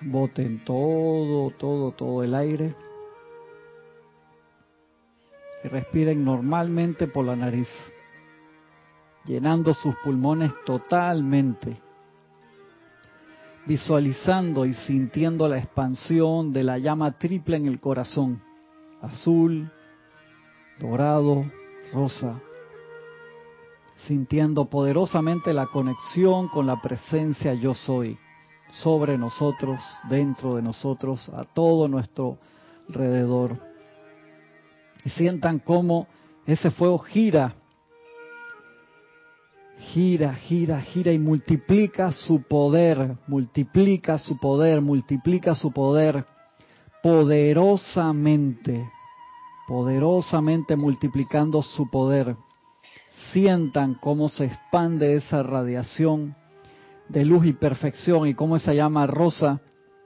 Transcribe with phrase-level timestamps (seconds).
[0.00, 2.74] Boten todo, todo, todo el aire.
[5.64, 7.68] Y respiren normalmente por la nariz,
[9.24, 11.76] llenando sus pulmones totalmente,
[13.66, 18.40] visualizando y sintiendo la expansión de la llama triple en el corazón,
[19.02, 19.68] azul,
[20.78, 21.44] dorado,
[21.92, 22.40] rosa,
[24.06, 28.16] sintiendo poderosamente la conexión con la presencia yo soy
[28.68, 32.38] sobre nosotros, dentro de nosotros, a todo nuestro
[32.88, 33.56] alrededor.
[35.04, 36.06] Y sientan cómo
[36.46, 37.54] ese fuego gira,
[39.78, 46.24] gira, gira, gira y multiplica su poder, multiplica su poder, multiplica su poder
[47.02, 48.90] poderosamente,
[49.66, 52.36] poderosamente multiplicando su poder.
[53.32, 56.34] Sientan cómo se expande esa radiación
[57.08, 59.60] de luz y perfección y cómo esa llama rosa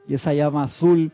[0.09, 1.13] y esa llama azul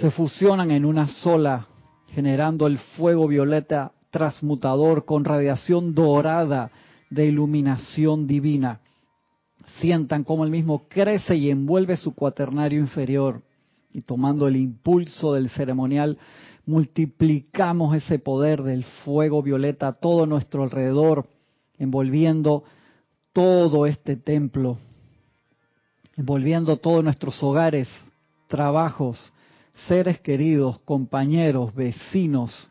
[0.00, 1.66] se fusionan en una sola,
[2.08, 6.70] generando el fuego violeta transmutador con radiación dorada
[7.10, 8.80] de iluminación divina.
[9.80, 13.42] Sientan cómo el mismo crece y envuelve su cuaternario inferior
[13.92, 16.18] y tomando el impulso del ceremonial,
[16.66, 21.26] multiplicamos ese poder del fuego violeta a todo nuestro alrededor,
[21.78, 22.64] envolviendo
[23.38, 24.78] todo este templo,
[26.16, 27.88] envolviendo todos nuestros hogares,
[28.48, 29.32] trabajos,
[29.86, 32.68] seres queridos, compañeros, vecinos,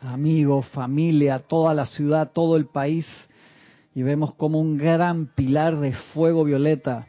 [0.00, 3.04] amigos, familia, toda la ciudad, todo el país,
[3.94, 7.06] y vemos como un gran pilar de fuego violeta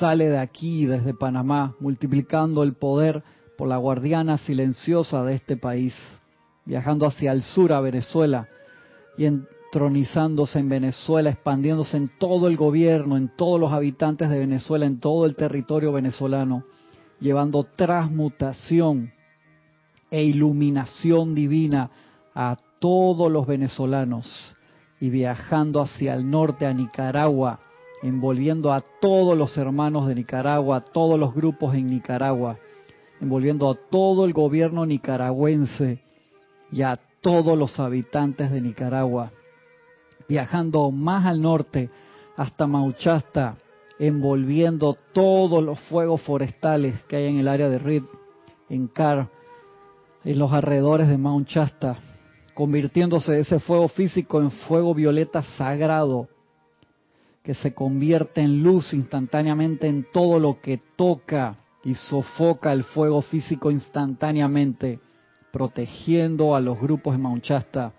[0.00, 3.22] sale de aquí, desde Panamá, multiplicando el poder
[3.56, 5.94] por la guardiana silenciosa de este país,
[6.64, 8.48] viajando hacia el sur a Venezuela
[9.16, 9.26] y
[9.72, 14.98] entronizándose en Venezuela, expandiéndose en todo el gobierno, en todos los habitantes de Venezuela, en
[14.98, 16.64] todo el territorio venezolano,
[17.20, 19.12] llevando transmutación
[20.10, 21.88] e iluminación divina
[22.34, 24.56] a todos los venezolanos
[24.98, 27.60] y viajando hacia el norte a Nicaragua,
[28.02, 32.58] envolviendo a todos los hermanos de Nicaragua, a todos los grupos en Nicaragua,
[33.20, 36.00] envolviendo a todo el gobierno nicaragüense
[36.72, 39.30] y a todos los habitantes de Nicaragua,
[40.30, 41.90] viajando más al norte
[42.36, 43.56] hasta Mauchasta,
[43.98, 48.04] envolviendo todos los fuegos forestales que hay en el área de Reed,
[48.68, 49.28] en Car,
[50.22, 51.98] en los alrededores de Mount Shasta,
[52.54, 56.28] convirtiéndose ese fuego físico en fuego violeta sagrado
[57.42, 63.20] que se convierte en luz instantáneamente en todo lo que toca y sofoca el fuego
[63.22, 65.00] físico instantáneamente,
[65.50, 67.94] protegiendo a los grupos de Maunchasta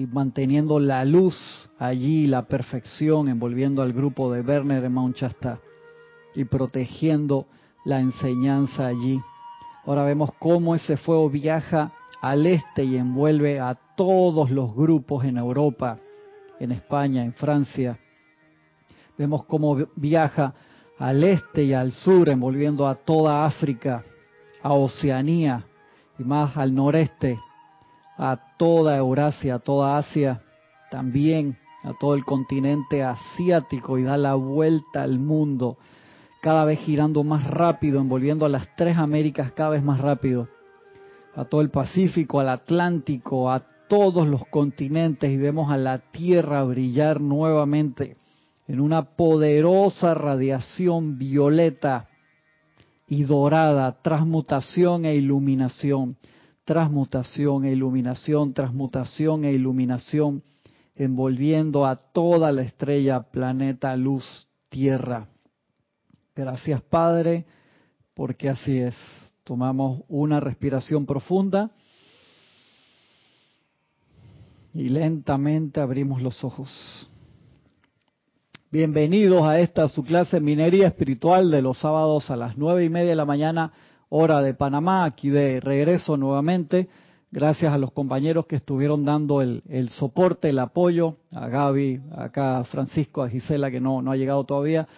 [0.00, 5.60] y manteniendo la luz allí, la perfección, envolviendo al grupo de Werner en Maunchasta
[6.34, 7.44] y protegiendo
[7.84, 9.20] la enseñanza allí.
[9.84, 15.36] Ahora vemos cómo ese fuego viaja al este y envuelve a todos los grupos en
[15.36, 15.98] Europa
[16.58, 17.98] en España, en Francia.
[19.18, 20.54] Vemos cómo viaja
[20.98, 24.02] al este y al sur, envolviendo a toda África,
[24.62, 25.62] a Oceanía
[26.18, 27.38] y más al noreste,
[28.22, 30.42] a toda Eurasia, a toda Asia,
[30.90, 35.78] también a todo el continente asiático y da la vuelta al mundo,
[36.42, 40.48] cada vez girando más rápido, envolviendo a las tres Américas cada vez más rápido,
[41.34, 46.62] a todo el Pacífico, al Atlántico, a todos los continentes y vemos a la Tierra
[46.64, 48.18] brillar nuevamente
[48.68, 52.10] en una poderosa radiación violeta
[53.08, 56.16] y dorada, transmutación e iluminación,
[56.70, 60.44] transmutación e iluminación, transmutación e iluminación,
[60.94, 65.26] envolviendo a toda la estrella, planeta, luz, tierra.
[66.36, 67.44] Gracias Padre,
[68.14, 68.94] porque así es.
[69.42, 71.72] Tomamos una respiración profunda
[74.72, 76.70] y lentamente abrimos los ojos.
[78.70, 83.10] Bienvenidos a esta su clase Minería Espiritual de los sábados a las nueve y media
[83.10, 83.72] de la mañana,
[84.10, 86.88] hora de Panamá, aquí de regreso nuevamente.
[87.32, 92.62] Gracias a los compañeros que estuvieron dando el, el soporte, el apoyo, a Gaby, acá
[92.64, 94.88] Francisco, a Gisela, que no, no ha llegado todavía,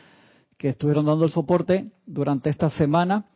[0.56, 3.26] que estuvieron dando el soporte durante esta semana.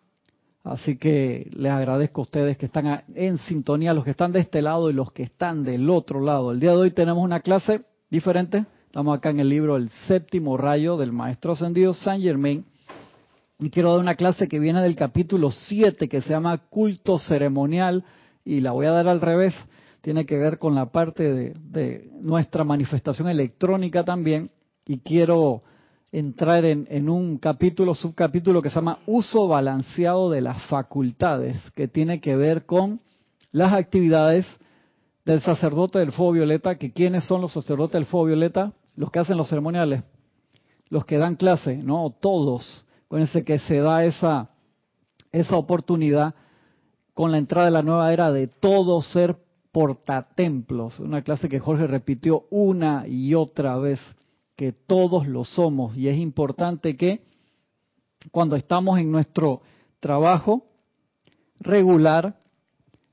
[0.65, 4.63] Así que les agradezco a ustedes que están en sintonía, los que están de este
[4.63, 6.51] lado y los que están del otro lado.
[6.51, 8.65] El día de hoy tenemos una clase diferente.
[8.87, 12.65] Estamos acá en el libro El séptimo rayo del Maestro Ascendido Saint Germain.
[13.59, 18.05] Y quiero dar una clase que viene del capítulo 7 que se llama Culto Ceremonial
[18.45, 19.55] y la voy a dar al revés.
[20.03, 24.51] Tiene que ver con la parte de, de nuestra manifestación electrónica también.
[24.85, 25.63] Y quiero
[26.13, 31.89] entrar en, en, un capítulo, subcapítulo que se llama Uso balanceado de las facultades, que
[31.89, 33.01] tiene que ver con
[33.53, 34.47] las actividades
[35.25, 39.19] del sacerdote del fuego violeta, que quiénes son los sacerdotes del fuego violeta, los que
[39.19, 40.05] hacen los ceremoniales,
[40.91, 42.86] los que dan clase, no todos.
[43.07, 44.51] Acuérdense que se da esa,
[45.33, 46.35] esa oportunidad
[47.15, 49.37] con la entrada de la nueva era de todo ser
[49.71, 54.01] portatemplos, una clase que Jorge repitió una y otra vez,
[54.57, 55.97] que todos lo somos.
[55.97, 57.23] Y es importante que
[58.33, 59.61] cuando estamos en nuestro
[60.01, 60.65] trabajo
[61.61, 62.41] regular,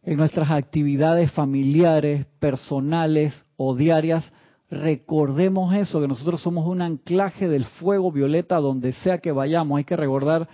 [0.01, 4.25] en nuestras actividades familiares, personales o diarias,
[4.74, 9.78] recordemos eso, que nosotros somos un anclaje del fuego violeta donde sea que vayamos.
[9.78, 10.48] Hay que recordar,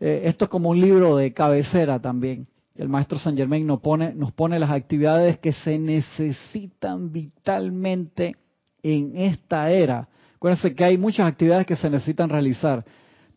[0.00, 2.46] eh, esto es como un libro de cabecera también.
[2.74, 8.34] El maestro San Germain nos pone, nos pone las actividades que se necesitan vitalmente
[8.82, 10.08] en esta era.
[10.36, 12.84] Acuérdense que hay muchas actividades que se necesitan realizar,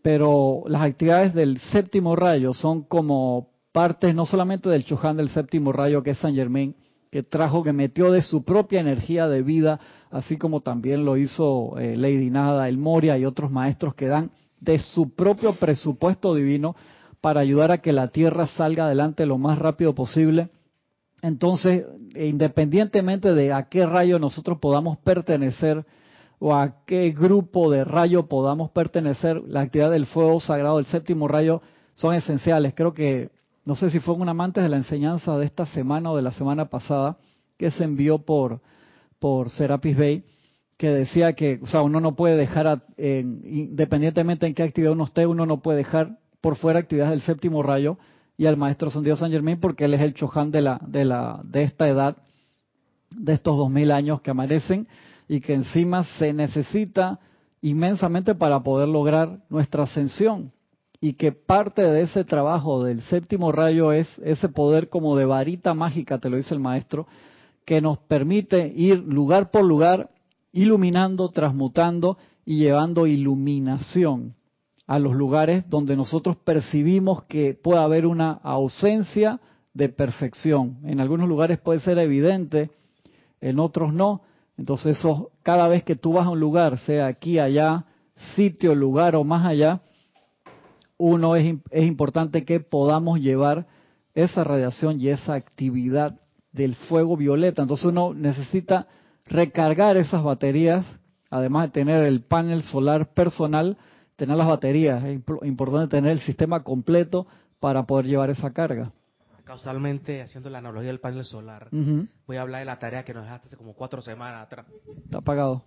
[0.01, 5.71] pero las actividades del séptimo rayo son como partes no solamente del Chuján del séptimo
[5.71, 6.75] rayo que es San Germain,
[7.15, 9.79] que trajo, que metió de su propia energía de vida,
[10.11, 14.31] así como también lo hizo eh, Lady Nada, el Moria y otros maestros que dan
[14.59, 16.75] de su propio presupuesto divino
[17.21, 20.49] para ayudar a que la Tierra salga adelante lo más rápido posible.
[21.21, 21.85] Entonces,
[22.15, 25.85] independientemente de a qué rayo nosotros podamos pertenecer
[26.39, 31.29] o a qué grupo de rayo podamos pertenecer, la actividad del fuego sagrado del séptimo
[31.29, 31.61] rayo
[31.93, 32.73] son esenciales.
[32.75, 33.29] Creo que
[33.65, 36.31] no sé si fue un amante de la enseñanza de esta semana o de la
[36.31, 37.17] semana pasada,
[37.57, 38.61] que se envió por,
[39.19, 40.23] por Serapis Bay,
[40.77, 45.25] que decía que, o sea, uno no puede dejar, independientemente en qué actividad uno esté,
[45.25, 47.97] uno no puede dejar por fuera actividades del séptimo rayo
[48.37, 51.41] y al maestro Santiago San Germain porque él es el choján de la, de la,
[51.43, 52.17] de esta edad,
[53.09, 54.87] de estos dos mil años que amanecen
[55.27, 57.19] y que encima se necesita
[57.61, 60.51] inmensamente para poder lograr nuestra ascensión
[61.05, 65.75] y que parte de ese trabajo del séptimo rayo es ese poder como de varita
[65.75, 67.05] mágica, te lo dice el maestro,
[67.63, 70.09] que nos permite ir lugar por lugar
[70.51, 74.33] iluminando, transmutando y llevando iluminación
[74.87, 79.39] a los lugares donde nosotros percibimos que puede haber una ausencia
[79.75, 80.79] de perfección.
[80.85, 82.71] En algunos lugares puede ser evidente,
[83.41, 84.23] en otros no.
[84.57, 84.97] Entonces,
[85.43, 87.85] cada vez que tú vas a un lugar, sea aquí, allá,
[88.35, 89.81] sitio, lugar o más allá,
[90.97, 93.67] uno es, es importante que podamos llevar
[94.13, 96.19] esa radiación y esa actividad
[96.51, 97.61] del fuego violeta.
[97.61, 98.87] Entonces uno necesita
[99.25, 100.85] recargar esas baterías,
[101.29, 103.77] además de tener el panel solar personal,
[104.15, 105.03] tener las baterías.
[105.03, 107.27] Es importante tener el sistema completo
[107.59, 108.91] para poder llevar esa carga.
[109.43, 111.69] Causalmente, haciendo la analogía del panel solar,
[112.25, 114.65] voy a hablar de la tarea que nos dejaste hace como cuatro semanas atrás.
[115.05, 115.63] Está apagado.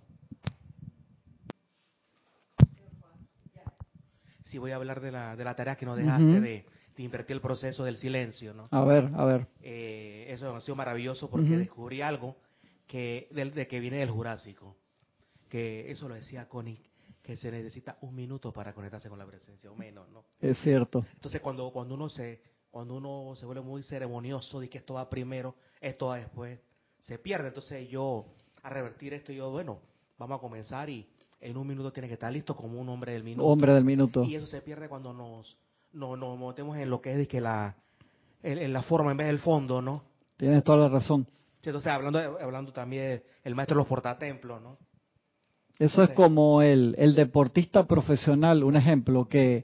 [4.49, 6.65] Sí voy a hablar de la, de la tarea que nos dejaste de,
[6.97, 8.65] invertir el proceso del silencio, ¿no?
[8.71, 9.47] A ver, a ver.
[9.61, 12.35] Eh, eso ha sido maravilloso porque descubrí algo
[12.87, 14.75] que de, que viene del Jurásico,
[15.47, 16.83] que eso lo decía Connie,
[17.23, 20.25] que se necesita un minuto para conectarse con la presencia, o menos, ¿no?
[20.41, 21.05] Es cierto.
[21.13, 25.09] Entonces cuando, cuando uno se cuando uno se vuelve muy ceremonioso de que esto va
[25.09, 26.59] primero, esto va después,
[26.99, 27.47] se pierde.
[27.47, 28.25] Entonces yo,
[28.61, 29.79] a revertir esto, yo, bueno,
[30.17, 31.09] vamos a comenzar y
[31.41, 33.45] en un minuto tiene que estar listo como un hombre del minuto.
[33.45, 34.23] Hombre del minuto.
[34.23, 35.57] Y eso se pierde cuando nos,
[35.93, 37.75] nos, metemos en lo que es que la,
[38.43, 40.03] en, la forma en vez del fondo, ¿no?
[40.37, 41.27] Tienes toda la razón.
[41.63, 44.77] entonces, hablando, hablando también el maestro de los portatemplos, ¿no?
[45.77, 49.63] Eso es como el, el deportista profesional, un ejemplo, que,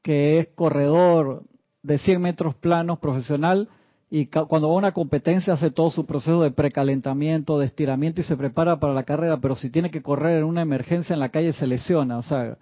[0.00, 1.42] que es corredor
[1.82, 3.68] de 100 metros planos profesional,
[4.14, 8.24] y cuando va a una competencia hace todo su proceso de precalentamiento, de estiramiento y
[8.24, 11.30] se prepara para la carrera, pero si tiene que correr en una emergencia en la
[11.30, 12.58] calle se lesiona, o sea,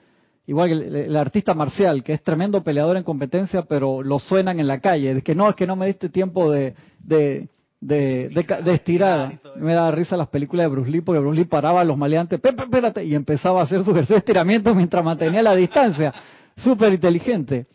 [0.46, 0.74] igual que
[1.06, 5.12] el, artista marcial, que es tremendo peleador en competencia, pero lo suenan en la calle,
[5.12, 7.48] de que no, es que no me diste tiempo de, de,
[7.80, 9.40] de, de, estirar.
[9.56, 12.40] Me da risa las películas de Bruce Lee, porque Bruce Lee paraba a los maleantes,
[12.40, 16.14] espérate, y empezaba a hacer su ejercicio de estiramiento mientras mantenía la distancia.
[16.58, 17.66] Súper inteligente.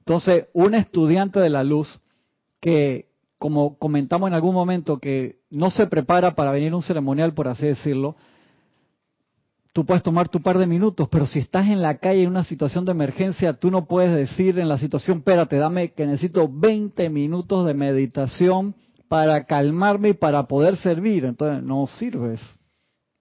[0.00, 1.98] Entonces, un estudiante de la luz
[2.66, 3.06] que,
[3.38, 7.64] como comentamos en algún momento, que no se prepara para venir un ceremonial, por así
[7.64, 8.16] decirlo,
[9.72, 12.42] tú puedes tomar tu par de minutos, pero si estás en la calle en una
[12.42, 17.08] situación de emergencia, tú no puedes decir en la situación, espérate, dame que necesito 20
[17.08, 18.74] minutos de meditación
[19.06, 21.24] para calmarme y para poder servir.
[21.24, 22.40] Entonces, no sirves.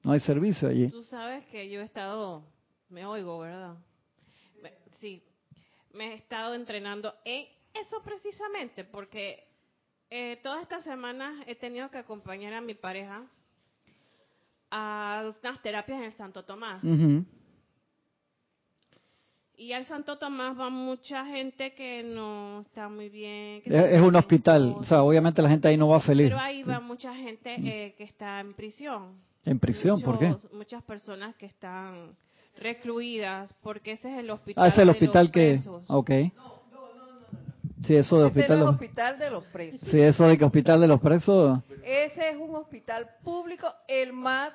[0.03, 0.89] No hay servicio allí.
[0.89, 2.41] Tú sabes que yo he estado,
[2.89, 3.75] me oigo, ¿verdad?
[4.99, 5.21] Sí,
[5.93, 7.45] me he estado entrenando en
[7.81, 9.43] eso precisamente, porque
[10.09, 13.23] eh, todas estas semanas he tenido que acompañar a mi pareja
[14.71, 16.81] a unas terapias en el Santo Tomás.
[19.57, 23.61] Y al Santo Tomás va mucha gente que no está muy bien.
[23.61, 26.27] que Es, es un hospital, o sea, obviamente la gente ahí no va feliz.
[26.27, 29.13] Pero ahí va mucha gente eh, que está en prisión.
[29.45, 30.27] En prisión, ¿por qué?
[30.27, 32.17] Muchos- Muchas personas que están
[32.57, 34.61] recluidas, porque ese es el hospital.
[34.63, 35.51] Ah, es el de hospital los que...
[35.53, 35.83] presos.
[35.89, 36.11] Ok.
[37.87, 38.59] Sí, eso de hospital...
[38.59, 39.89] no es de- hospital de los presos.
[39.89, 41.59] Sí, eso de que hospital de los presos...
[41.83, 44.53] Ese es un hospital público, el más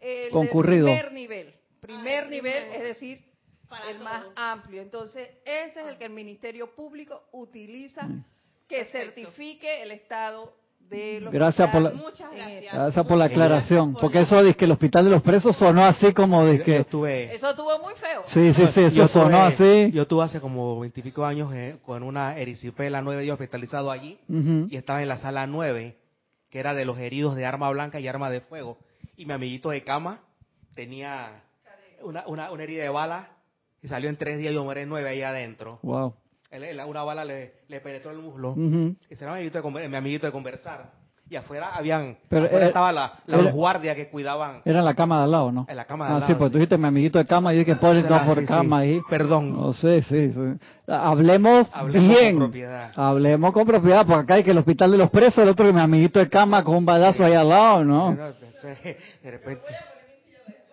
[0.00, 0.86] el Concurrido.
[0.86, 1.54] primer nivel.
[1.80, 2.74] Primer Ah, el nivel, primero.
[2.74, 3.24] es decir,
[3.68, 4.82] Para el más amplio.
[4.82, 8.24] Entonces, ese es el que el Ministerio Público utiliza Mm.
[8.68, 9.20] que Perfecto.
[9.22, 10.54] certifique el estado
[10.90, 12.38] del Gracias por hospital la- Muchas en
[12.72, 13.06] gracias.
[13.06, 15.84] por la aclaración, por porque la- eso de que el hospital de los presos sonó
[15.84, 16.76] así como de Yo que...
[16.78, 18.22] estuve, Eso estuvo muy feo.
[18.28, 19.54] Sí, sí, sí, eso yo sonó tuve-
[19.86, 19.92] así.
[19.92, 24.76] Yo tuve hace como veintipico años eh, con una erisipela 9 días hospitalizado allí y
[24.76, 25.96] estaba en la sala 9,
[26.50, 28.78] que era de los heridos de arma blanca y arma de fuego.
[29.16, 30.20] Y mi amiguito de cama
[30.74, 31.42] tenía
[32.02, 33.28] una, una, una herida de bala
[33.82, 35.78] y salió en tres días y yo muere en nueve ahí adentro.
[35.82, 36.14] Wow.
[36.62, 38.54] Él- una bala le, le penetró el muslo.
[38.56, 38.96] Mi
[39.26, 41.04] amiguito, de, conver- mi amiguito de conversar.
[41.28, 44.80] Y afuera habían, Pero afuera era- estaba la, la- era- los guardias que cuidaban Era
[44.80, 45.64] en la cama de al lado, ¿no?
[45.66, 46.52] en la cama de Ah, al sí, lado, pues sí.
[46.52, 48.46] tú dijiste mi amiguito de cama y dije, por, no, por sí, sí.
[48.46, 49.00] cama ahí.
[49.08, 49.54] Perdón.
[49.56, 50.40] No sé, sí, sí.
[50.86, 52.34] Hablemos, Hablemos bien.
[52.34, 52.92] con propiedad.
[52.94, 55.72] Hablemos con propiedad, porque acá hay que el hospital de los presos, el otro que
[55.72, 58.14] mi amiguito de cama con un balazo ahí al lado, ¿no?
[58.14, 59.62] De repente.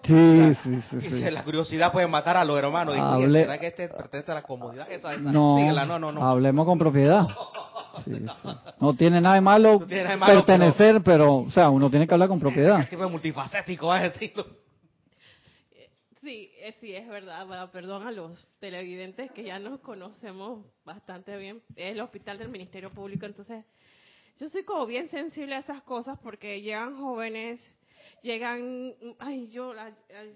[0.03, 1.09] Sí, sí, sí, sí.
[1.23, 2.95] que La curiosidad puede matar a los hermanos.
[2.95, 4.91] Dijo, Hable- "Oye, ¿será que este pertenece a la comodidad?
[4.91, 5.31] Esa, esa.
[5.31, 6.27] No, Síguela, no, no, no.
[6.27, 7.27] hablemos con propiedad.
[8.05, 8.49] Sí, sí.
[8.79, 11.35] No tiene nada de malo No tiene nada de malo, pertenecer, pero...
[11.39, 12.79] o sea, uno tiene que hablar con propiedad.
[12.79, 14.45] Es tipo de multifacético, vas a decirlo.
[16.21, 17.45] Sí, eh, sí, es verdad.
[17.47, 21.61] Bueno, perdón a los televidentes que ya nos conocemos bastante bien.
[21.75, 23.65] Es el hospital del Ministerio Público, entonces
[24.39, 27.59] yo soy como bien sensible a esas cosas porque llegan jóvenes,
[28.21, 29.73] llegan, ay, yo,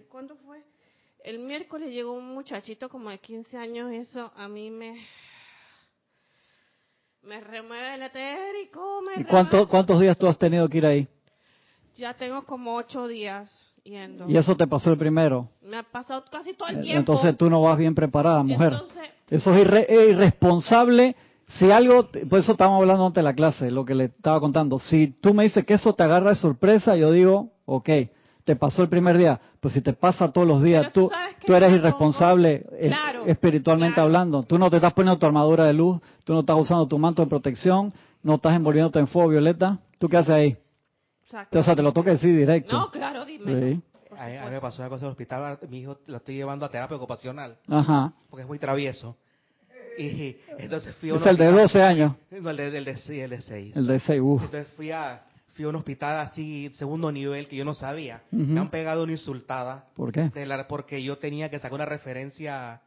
[0.10, 0.63] ¿cuándo fue?
[1.24, 5.00] El miércoles llegó un muchachito como de 15 años, eso a mí me
[7.24, 11.08] me remueve el etérico, me ¿Y cuánto, cuántos días tú has tenido que ir ahí?
[11.96, 13.51] Ya tengo como ocho días
[13.84, 14.30] yendo.
[14.30, 15.50] Y eso te pasó el primero.
[15.62, 17.00] Me ha pasado casi todo el tiempo.
[17.00, 18.74] Entonces tú no vas bien preparada, mujer.
[18.74, 21.15] Entonces, Eso es irre- es irresponsable.
[21.47, 24.79] Si algo, por eso estábamos hablando antes de la clase, lo que le estaba contando.
[24.79, 27.89] Si tú me dices que eso te agarra de sorpresa, yo digo, ok,
[28.43, 29.39] te pasó el primer día.
[29.59, 33.95] Pues si te pasa todos los días, Pero tú tú, eres irresponsable eh, Claro, espiritualmente
[33.95, 34.07] claro.
[34.07, 34.43] hablando.
[34.43, 37.23] Tú no te estás poniendo tu armadura de luz, tú no estás usando tu manto
[37.23, 39.79] de protección, no estás envolviéndote en fuego violeta.
[39.97, 40.57] ¿Tú qué haces ahí?
[41.23, 41.59] exacto.
[41.59, 42.77] O sea, te lo toca decir directo.
[42.77, 43.73] No, claro, dime.
[43.73, 43.81] Sí.
[44.17, 45.59] A mí, a mí me pasó una cosa en el hospital.
[45.69, 48.13] Mi hijo lo estoy llevando a terapia ocupacional Ajá.
[48.29, 49.17] porque es muy travieso.
[49.97, 52.15] Y entonces fui a un Es el de hospital- 12 años.
[52.31, 53.75] No, el de, el de, sí, el de 6.
[53.75, 54.43] El de 6, uff.
[54.43, 58.23] Entonces fui a, fui a un hospital así, segundo nivel, que yo no sabía.
[58.31, 59.87] Me han pegado una insultada.
[59.95, 60.29] ¿Por qué?
[60.45, 62.81] la- porque yo tenía que sacar una referencia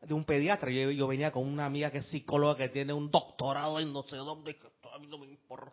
[0.00, 0.70] de un pediatra.
[0.70, 4.02] Yo, yo venía con una amiga que es psicóloga que tiene un doctorado en no
[4.04, 5.72] sé dónde, que a mí no me importa.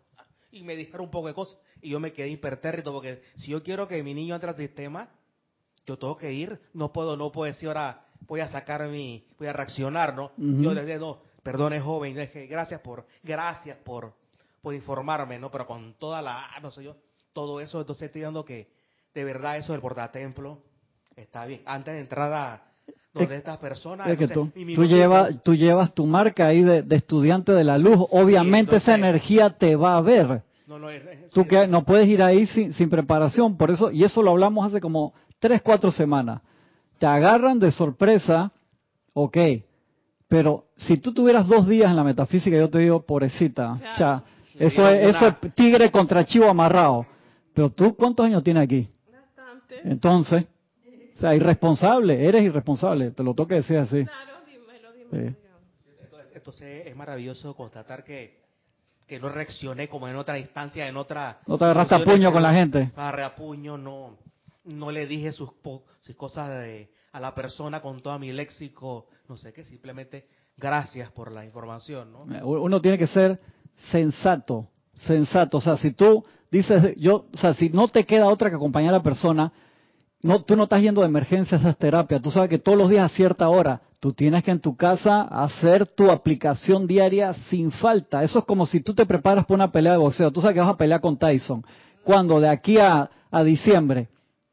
[0.52, 1.58] Y me dijeron un poco de cosas.
[1.80, 5.08] Y yo me quedé impertérrito porque si yo quiero que mi niño entre al sistema,
[5.86, 6.60] yo tengo que ir.
[6.74, 10.32] No puedo, no puedo decir ahora voy a sacar mi, voy a reaccionar, ¿no?
[10.36, 14.12] Yo le dije, no, perdone joven, dije, gracias por, gracias por,
[14.62, 15.50] por informarme, ¿no?
[15.50, 16.96] Pero con toda la, no sé yo,
[17.32, 18.68] todo eso, entonces estoy dando que
[19.14, 20.58] de verdad eso del portatemplo
[21.16, 21.62] está bien.
[21.66, 22.62] Antes de entrar a
[23.12, 26.62] donde estas personas, Es que tú, mi tú, minutito- llevas, tú llevas tu marca ahí
[26.62, 28.06] de, de estudiante de la luz.
[28.12, 30.42] Obviamente esa energía te va a ver.
[30.66, 33.56] no, no, es- es- Tú que no puedes ir ahí sin, sin preparación.
[33.56, 36.40] Por eso, y eso lo hablamos hace como tres, cuatro semanas.
[37.00, 38.52] Te agarran de sorpresa,
[39.14, 39.38] ok.
[40.28, 43.96] Pero si tú tuvieras dos días en la metafísica, yo te digo, pobrecita, Claro.
[43.96, 44.22] cha,
[44.54, 47.06] Le eso es, eso es tigre contra chivo amarrado.
[47.54, 48.86] Pero tú, ¿cuántos años tienes aquí?
[49.10, 49.80] Bastante.
[49.82, 50.44] Entonces,
[51.16, 54.04] o sea, irresponsable, eres irresponsable, te lo toca decir así.
[54.04, 55.30] Claro, dímelo, dímelo.
[55.30, 55.36] Sí.
[56.34, 58.42] Entonces, es maravilloso constatar que,
[59.06, 61.38] que no reaccioné como en otra instancia, en otra...
[61.46, 62.90] No te agarraste a puño con la gente.
[62.94, 64.18] Agarré a puño, no,
[64.64, 69.06] no le dije sus, po- sus cosas de, a la persona con todo mi léxico,
[69.28, 70.26] no sé qué, simplemente
[70.56, 72.46] gracias por la información, ¿no?
[72.46, 73.40] Uno tiene que ser
[73.90, 74.68] sensato,
[75.06, 75.58] sensato.
[75.58, 78.92] O sea, si tú dices, yo, o sea, si no te queda otra que acompañar
[78.94, 79.52] a la persona,
[80.22, 82.20] no, tú no estás yendo de emergencia a esas terapias.
[82.20, 85.22] Tú sabes que todos los días a cierta hora, tú tienes que en tu casa
[85.22, 88.22] hacer tu aplicación diaria sin falta.
[88.22, 90.30] Eso es como si tú te preparas para una pelea de boxeo.
[90.30, 91.64] Tú sabes que vas a pelear con Tyson.
[92.04, 94.08] Cuando de aquí a, a diciembre,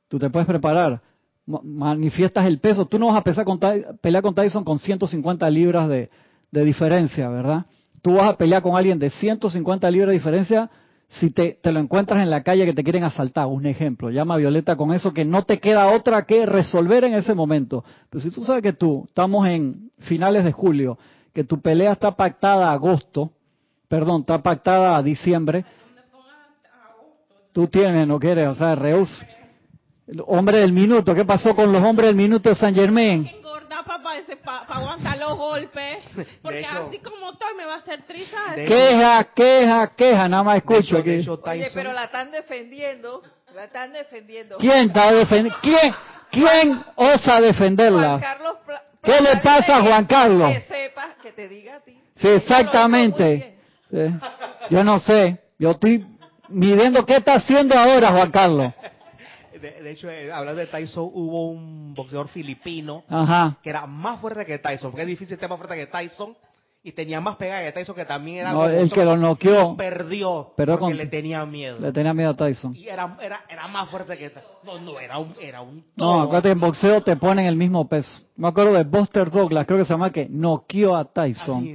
[0.07, 1.01] tú te puedes preparar.
[1.45, 2.85] ma- Manifiestas el peso.
[2.85, 3.59] Tú no vas a pesar con
[4.01, 6.09] pelear con Tyson con 150 libras de,
[6.51, 7.65] de diferencia, ¿verdad?
[8.01, 10.69] Tú vas a pelear con alguien de 150 libras de diferencia
[11.09, 14.33] si te, te lo encuentras en la calle que te quieren asaltar, un ejemplo, llama
[14.33, 17.85] a Violeta con eso que no te queda otra que resolver en ese momento.
[18.09, 20.97] Pero si tú sabes que tú, estamos en finales de julio,
[21.33, 23.31] que tu pelea está pactada a agosto,
[23.87, 25.63] perdón, está pactada a diciembre,
[27.53, 28.75] tú tienes, no quieres, o sea,
[30.25, 33.27] Hombre del minuto, ¿qué pasó con los hombres del minuto de San Germain?
[33.27, 33.83] engordar
[34.37, 35.97] para aguantar los golpes.
[36.41, 38.55] Porque hecho- así como estoy me va a hacer trizas.
[38.55, 41.11] De- Queja, queja, queja, nada más De escucho hecho, de aquí.
[41.21, 43.21] hecho, Oye, pero la están defendiendo.
[43.53, 44.57] La están defendiendo.
[44.59, 45.59] ¿Quién está defendiendo?
[45.61, 45.93] ¿Quién,
[46.31, 48.19] quién osa Juan defenderla?
[48.21, 50.51] Carlos Pla- ¿Qué le pasa a Juan Carlos?
[50.53, 51.99] Que sepas, que te diga a ti.
[52.15, 53.57] Sí, exactamente.
[53.89, 54.11] bien.
[54.19, 54.27] Sí.
[54.69, 55.37] Yo no sé.
[55.59, 56.05] Yo estoy
[56.49, 58.73] midiendo qué está haciendo ahora Juan Carlos.
[59.59, 63.57] De, de hecho, eh, hablando de Tyson, hubo un boxeador filipino Ajá.
[63.61, 66.35] que era más fuerte que Tyson, porque es difícil ser más fuerte que Tyson,
[66.83, 69.75] y tenía más pegada que Tyson, que también era No, el que lo noqueó.
[69.75, 71.79] perdió, Perdió porque con- le tenía miedo.
[71.81, 72.73] Le tenía miedo a Tyson.
[72.75, 74.51] Y era, era, era más fuerte que Tyson.
[74.63, 77.89] No, no, era un, era un No, acuérdate que en boxeo te ponen el mismo
[77.89, 78.21] peso.
[78.37, 81.65] Me acuerdo de Buster Douglas, creo que se llama que noqueó a Tyson.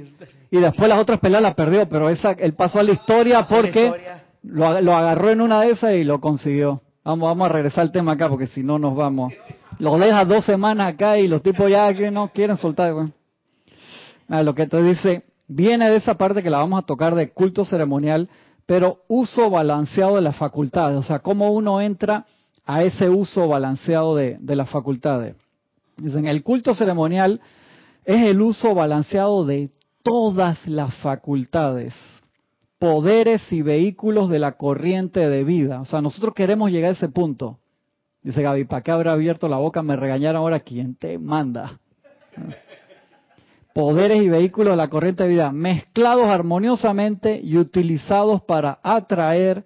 [0.49, 3.53] Y después las otras peleas las perdió, pero esa, él pasó a la historia Pasó
[3.53, 4.23] a la porque historia.
[4.43, 6.81] lo, lo agarró en una de esas y lo consiguió.
[7.03, 9.33] Vamos, a regresar al tema acá porque si no nos vamos.
[9.79, 12.93] Lo deja dos semanas acá y los tipos ya que no quieren soltar.
[12.93, 13.11] güey.
[14.29, 17.31] Ah, lo que te dice, viene de esa parte que la vamos a tocar de
[17.31, 18.29] culto ceremonial,
[18.65, 20.97] pero uso balanceado de las facultades.
[20.97, 22.25] O sea, cómo uno entra
[22.65, 25.35] a ese uso balanceado de, de las facultades.
[25.97, 27.41] Dicen, el culto ceremonial
[28.05, 29.69] es el uso balanceado de
[30.03, 31.93] todas las facultades,
[32.83, 35.79] poderes y vehículos de la corriente de vida.
[35.79, 37.59] O sea, nosotros queremos llegar a ese punto.
[38.21, 39.81] Dice Gaby, ¿para qué habrá abierto la boca?
[39.81, 40.59] Me regañaron ahora.
[40.59, 41.79] ¿Quién te manda?
[43.73, 49.63] Poderes y vehículos de la corriente de vida mezclados armoniosamente y utilizados para atraer,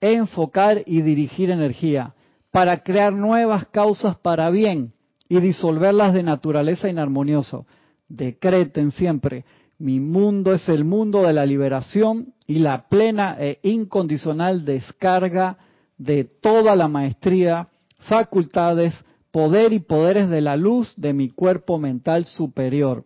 [0.00, 2.14] enfocar y dirigir energía,
[2.50, 4.92] para crear nuevas causas para bien
[5.28, 7.60] y disolverlas de naturaleza inarmoniosa.
[8.08, 9.44] Decreten siempre,
[9.78, 15.58] mi mundo es el mundo de la liberación y la plena e incondicional descarga
[15.98, 17.68] de toda la maestría,
[18.00, 18.94] facultades,
[19.30, 23.04] poder y poderes de la luz de mi cuerpo mental superior.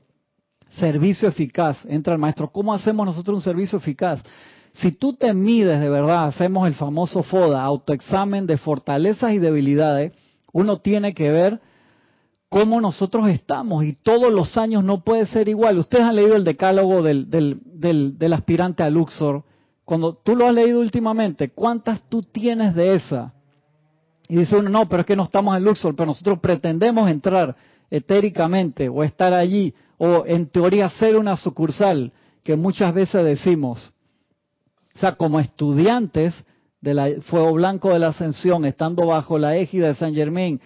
[0.78, 2.50] Servicio eficaz, entra el maestro.
[2.50, 4.22] ¿Cómo hacemos nosotros un servicio eficaz?
[4.74, 10.12] Si tú te mides de verdad, hacemos el famoso FODA, autoexamen de fortalezas y debilidades,
[10.52, 11.60] uno tiene que ver
[12.50, 15.78] cómo nosotros estamos y todos los años no puede ser igual.
[15.78, 19.44] Ustedes han leído el decálogo del, del, del, aspirante a Luxor.
[19.84, 23.32] Cuando tú lo has leído últimamente, ¿cuántas tú tienes de esa?
[24.28, 27.54] Y dice uno, no, pero es que no estamos en Luxor, pero nosotros pretendemos entrar
[27.88, 33.92] etéricamente o estar allí o en teoría ser una sucursal que muchas veces decimos.
[34.96, 36.34] O sea, como estudiantes
[36.80, 40.60] del fuego blanco de la ascensión, estando bajo la égida de San Germain,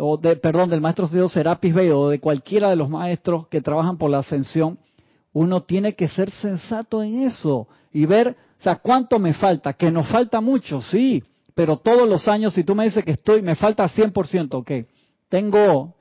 [0.00, 3.60] o de, perdón, del maestro Dios Serapis Bey o de cualquiera de los maestros que
[3.60, 4.78] trabajan por la ascensión,
[5.32, 9.90] uno tiene que ser sensato en eso y ver, o sea, cuánto me falta, que
[9.90, 11.22] nos falta mucho, sí,
[11.54, 14.70] pero todos los años, si tú me dices que estoy, me falta 100%, ok,
[15.28, 15.94] tengo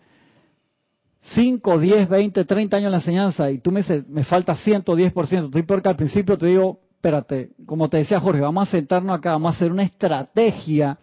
[1.35, 5.45] 5, 10, 20, 30 años en la enseñanza y tú me dices, me falta 110%,
[5.45, 9.17] estoy peor que al principio te digo, espérate, como te decía Jorge, vamos a sentarnos
[9.17, 10.97] acá, vamos a hacer una estrategia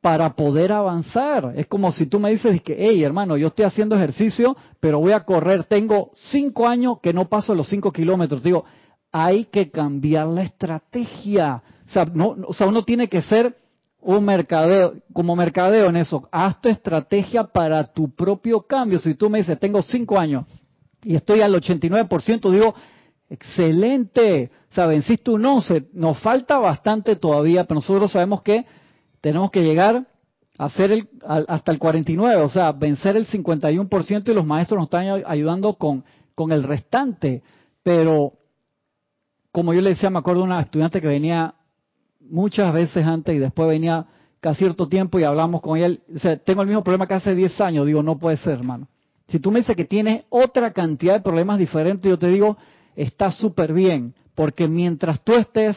[0.00, 1.52] para poder avanzar.
[1.56, 5.12] Es como si tú me dices que, hey hermano, yo estoy haciendo ejercicio, pero voy
[5.12, 8.42] a correr, tengo 5 años que no paso los 5 kilómetros.
[8.42, 8.64] Digo,
[9.10, 11.62] hay que cambiar la estrategia.
[11.88, 13.56] O sea, no, uno tiene que ser
[14.00, 16.28] un mercadeo, como mercadeo en eso.
[16.30, 18.98] Haz tu estrategia para tu propio cambio.
[19.00, 20.44] Si tú me dices, tengo 5 años
[21.02, 22.74] y estoy al 89%, digo,
[23.28, 24.50] excelente.
[24.70, 25.88] O sea, venciste un 11.
[25.94, 28.64] Nos falta bastante todavía, pero nosotros sabemos que
[29.28, 30.06] tenemos que llegar
[30.56, 34.78] a hacer el, a, hasta el 49, o sea, vencer el 51% y los maestros
[34.78, 36.02] nos están ayudando con,
[36.34, 37.42] con el restante.
[37.82, 38.32] Pero,
[39.52, 41.54] como yo le decía, me acuerdo de una estudiante que venía
[42.20, 44.06] muchas veces antes y después venía
[44.40, 46.00] cada cierto tiempo y hablamos con él.
[46.14, 47.86] O sea, tengo el mismo problema que hace 10 años.
[47.86, 48.88] Digo, no puede ser, hermano.
[49.28, 52.56] Si tú me dices que tienes otra cantidad de problemas diferentes, yo te digo,
[52.96, 54.14] está súper bien.
[54.34, 55.76] Porque mientras tú estés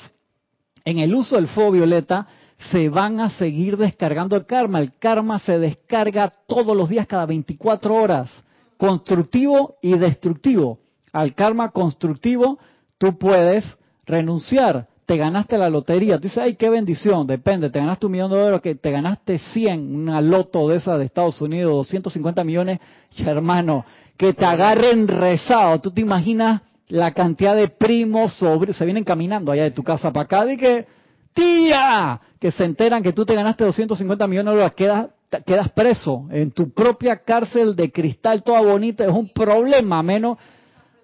[0.85, 2.27] en el uso del fuego violeta,
[2.69, 4.79] se van a seguir descargando el karma.
[4.79, 8.31] El karma se descarga todos los días, cada 24 horas,
[8.77, 10.79] constructivo y destructivo.
[11.11, 12.59] Al karma constructivo
[12.97, 13.65] tú puedes
[14.05, 14.87] renunciar.
[15.05, 16.17] Te ganaste la lotería.
[16.17, 17.27] Tú dices, ay, qué bendición.
[17.27, 20.99] Depende, te ganaste un millón de dólares, que te ganaste 100, una loto de esas
[20.99, 22.79] de Estados Unidos, 250 millones,
[23.11, 23.83] ya, hermano,
[24.15, 25.79] que te agarren rezado.
[25.81, 30.13] Tú te imaginas la cantidad de primos, sobre, se vienen caminando allá de tu casa
[30.13, 31.00] para acá, de que
[31.33, 35.07] Tía, que se enteran que tú te ganaste 250 millones de dólares, quedas,
[35.45, 40.37] quedas preso en tu propia cárcel de cristal toda bonita, es un problema, a menos,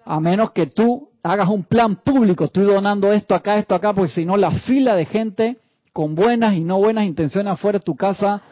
[0.04, 4.12] a menos que tú hagas un plan público, estoy donando esto acá, esto acá, porque
[4.12, 5.56] si no la fila de gente
[5.92, 8.42] con buenas y no buenas intenciones afuera de tu casa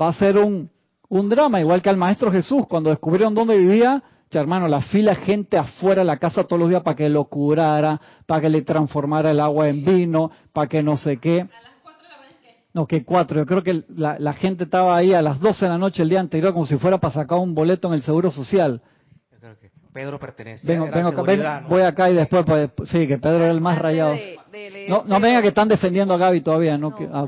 [0.00, 0.70] va a ser un,
[1.08, 4.02] un drama, igual que al Maestro Jesús, cuando descubrieron dónde vivía,
[4.38, 7.24] hermano, la fila de gente afuera de la casa todos los días para que lo
[7.24, 11.48] curara, para que le transformara el agua en vino, para que no sé qué.
[12.72, 13.40] No, que cuatro.
[13.40, 16.08] Yo creo que la, la gente estaba ahí a las 12 de la noche el
[16.08, 18.80] día anterior como si fuera para sacar un boleto en el Seguro Social.
[19.32, 20.64] Yo creo que Pedro pertenece.
[20.68, 21.68] Vengo, vengo acá, ven, seguridad, ¿no?
[21.68, 24.12] voy acá y después, pues, sí, que Pedro era el más Antes rayado.
[24.12, 26.90] de- de leer No, no de venga que están defendiendo a Gaby todavía, ¿no?
[26.90, 26.96] No.
[26.96, 27.26] Que- ah.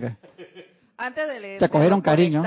[0.99, 2.43] Antes de leer Te cogieron los cariño.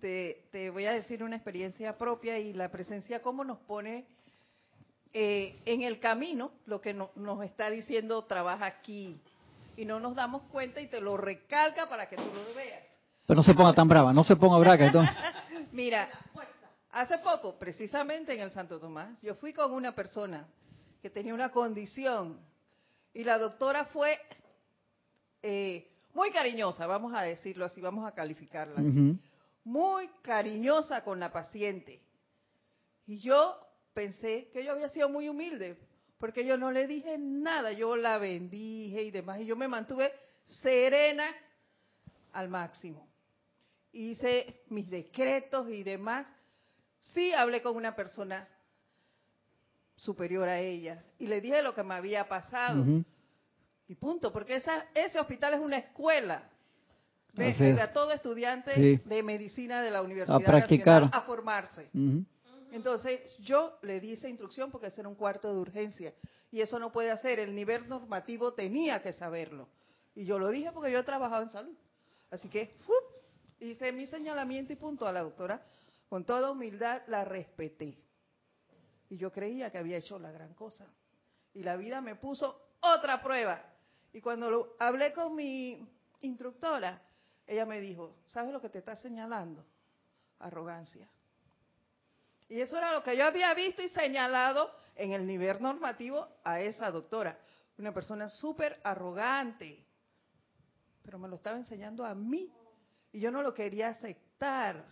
[0.00, 4.06] Te, te voy a decir una experiencia propia y la presencia cómo nos pone
[5.12, 9.20] eh, en el camino lo que no- nos está diciendo trabaja aquí
[9.76, 12.86] y no nos damos cuenta y te lo recalca para que tú lo veas.
[13.26, 14.78] Pero no se ponga tan brava, no se ponga brava.
[14.78, 15.14] que entonces-
[15.72, 16.08] Mira,
[16.92, 20.46] hace poco, precisamente en el Santo Tomás, yo fui con una persona
[21.02, 22.38] que tenía una condición
[23.14, 24.18] y la doctora fue
[25.42, 28.80] eh, muy cariñosa, vamos a decirlo así, vamos a calificarla.
[28.80, 28.88] así.
[29.64, 32.00] Muy cariñosa con la paciente.
[33.06, 33.56] Y yo
[33.92, 35.76] pensé que yo había sido muy humilde,
[36.18, 40.12] porque yo no le dije nada, yo la bendije y demás, y yo me mantuve
[40.44, 41.26] serena
[42.32, 43.08] al máximo.
[43.92, 46.26] Hice mis decretos y demás.
[47.00, 48.46] Sí hablé con una persona
[49.96, 52.84] superior a ella y le dije lo que me había pasado.
[53.88, 56.49] Y punto, porque esa, ese hospital es una escuela.
[57.32, 57.76] De, Así es.
[57.76, 58.96] de a todo estudiante Sí.
[59.08, 61.02] de medicina de la Universidad practicar.
[61.02, 61.90] Nacional a formarse.
[62.72, 66.14] Entonces, yo le di esa instrucción porque ese era un cuarto de urgencia.
[66.52, 67.38] Y eso no puede hacer.
[67.40, 69.68] El nivel normativo tenía que saberlo.
[70.14, 71.76] Y yo lo dije porque yo he trabajado en salud.
[72.30, 72.94] Así que, ¡fup!
[73.60, 75.62] hice mi señalamiento y punto a la doctora.
[76.08, 77.96] Con toda humildad la respeté.
[79.08, 80.86] Y yo creía que había hecho la gran cosa.
[81.54, 83.62] Y la vida me puso otra prueba.
[84.12, 85.88] Y cuando lo, hablé con mi
[86.20, 87.00] instructora,
[87.50, 89.66] ella me dijo, ¿sabes lo que te está señalando?
[90.38, 91.08] Arrogancia.
[92.48, 96.60] Y eso era lo que yo había visto y señalado en el nivel normativo a
[96.60, 97.40] esa doctora.
[97.76, 99.84] Una persona súper arrogante.
[101.02, 102.52] Pero me lo estaba enseñando a mí.
[103.10, 104.84] Y yo no lo quería aceptar.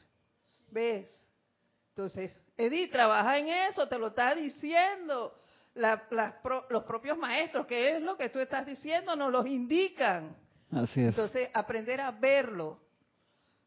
[0.72, 1.08] ¿Ves?
[1.90, 5.40] Entonces, Edith, trabaja en eso, te lo está diciendo.
[5.74, 10.47] Los propios maestros, que es lo que tú estás diciendo, nos los indican.
[10.70, 11.09] Así es.
[11.09, 12.78] Entonces, aprender a verlo,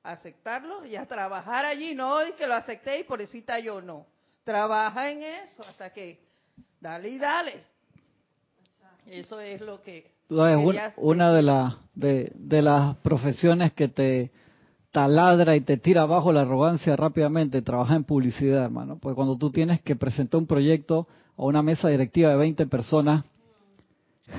[0.03, 1.95] aceptarlo y a trabajar allí.
[1.95, 4.05] No es que lo acepté y por eso yo no.
[4.43, 6.19] Trabaja en eso hasta que
[6.79, 7.63] dale y dale.
[9.07, 13.73] Eso es lo que Tú sabes, un- quería una de, las de, de las profesiones
[13.73, 14.31] que te
[14.91, 18.97] taladra y te tira abajo la arrogancia rápidamente, trabajar en publicidad, hermano.
[18.99, 23.25] Porque cuando tú tienes que presentar un proyecto a una mesa directiva de 20 personas,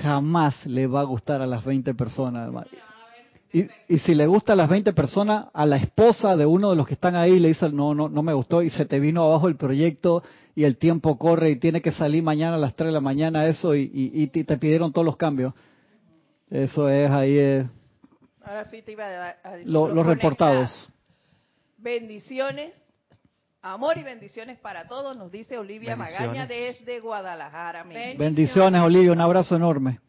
[0.02, 2.50] jamás le va a gustar a las 20 personas.
[3.52, 6.76] Y, y si le gusta a las 20 personas, a la esposa de uno de
[6.76, 9.22] los que están ahí le dice, no, no, no me gustó y se te vino
[9.24, 10.22] abajo el proyecto
[10.54, 13.46] y el tiempo corre y tiene que salir mañana a las 3 de la mañana
[13.46, 15.52] eso y, y- y te pidieron todos los cambios.
[16.50, 17.66] Eso es ahí
[18.44, 19.04] Ahora sí te iba
[19.44, 19.68] a, decir.
[19.70, 20.88] lo- los los reportados.
[21.78, 22.72] Bendiciones,
[23.62, 26.28] amor y bendiciones para todos, nos dice Olivia Bendiciones.
[26.28, 27.80] Magaña desde Guadalajara.
[27.80, 28.18] Amén.
[28.18, 30.00] Bendiciones, Olivia, un abrazo enorme.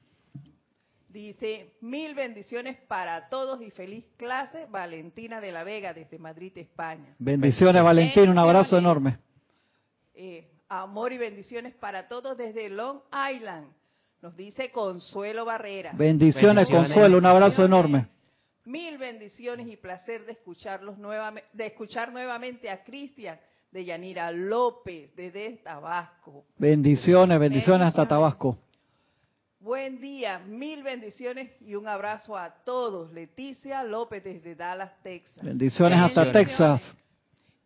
[1.10, 7.16] Dice, mil bendiciones para todos y feliz clase, Valentina de la Vega desde Madrid, España.
[7.20, 8.84] Bendiciones, Valentín, un abrazo Bendiciones.
[8.84, 9.20] enorme.
[10.16, 13.68] Eh, amor y bendiciones para todos desde Long Island,
[14.24, 15.92] nos dice Consuelo Barrera.
[15.94, 16.88] Bendiciones, Bendiciones.
[16.88, 18.08] Consuelo, un abrazo enorme.
[18.66, 23.40] Mil bendiciones y placer de escucharlos nuevamente, de escuchar nuevamente a Cristian
[23.72, 26.46] de Yanira López desde Tabasco.
[26.58, 28.08] Bendiciones, bendiciones hasta.
[28.08, 28.58] Tabasco.
[29.60, 33.12] Buen día, mil bendiciones y un abrazo a todos.
[33.14, 35.44] Leticia López desde Dallas, Texas.
[35.44, 36.50] Bendiciones hasta Bendiciones.
[36.82, 36.96] Texas.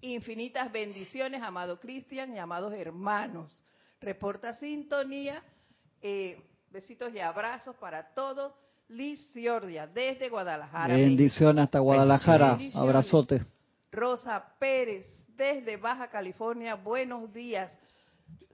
[0.02, 3.52] Infinitas bendiciones, amado Cristian y amados hermanos.
[4.00, 5.44] Reporta sintonía.
[6.02, 6.40] eh,
[6.72, 8.54] besitos y abrazos para todos.
[8.90, 10.94] Liz Ciordia, desde Guadalajara.
[10.94, 11.10] México.
[11.10, 12.58] Bendiciones hasta Guadalajara.
[12.76, 13.42] Abrazote.
[13.92, 16.76] Rosa Pérez, desde Baja California.
[16.76, 17.72] Buenos días.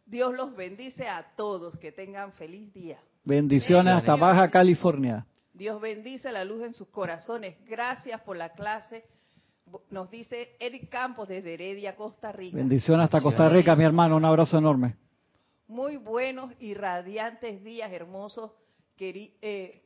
[0.05, 1.77] Dios los bendice a todos.
[1.77, 2.97] Que tengan feliz día.
[3.23, 5.25] Bendiciones hasta Baja California.
[5.53, 7.55] Dios bendice la luz en sus corazones.
[7.67, 9.05] Gracias por la clase.
[9.91, 12.57] Nos dice Eric Campos desde Heredia, Costa Rica.
[12.57, 14.17] Bendiciones hasta Costa Rica, mi hermano.
[14.17, 14.95] Un abrazo enorme.
[15.67, 18.51] Muy buenos y radiantes días hermosos,
[18.99, 19.81] queri- eh,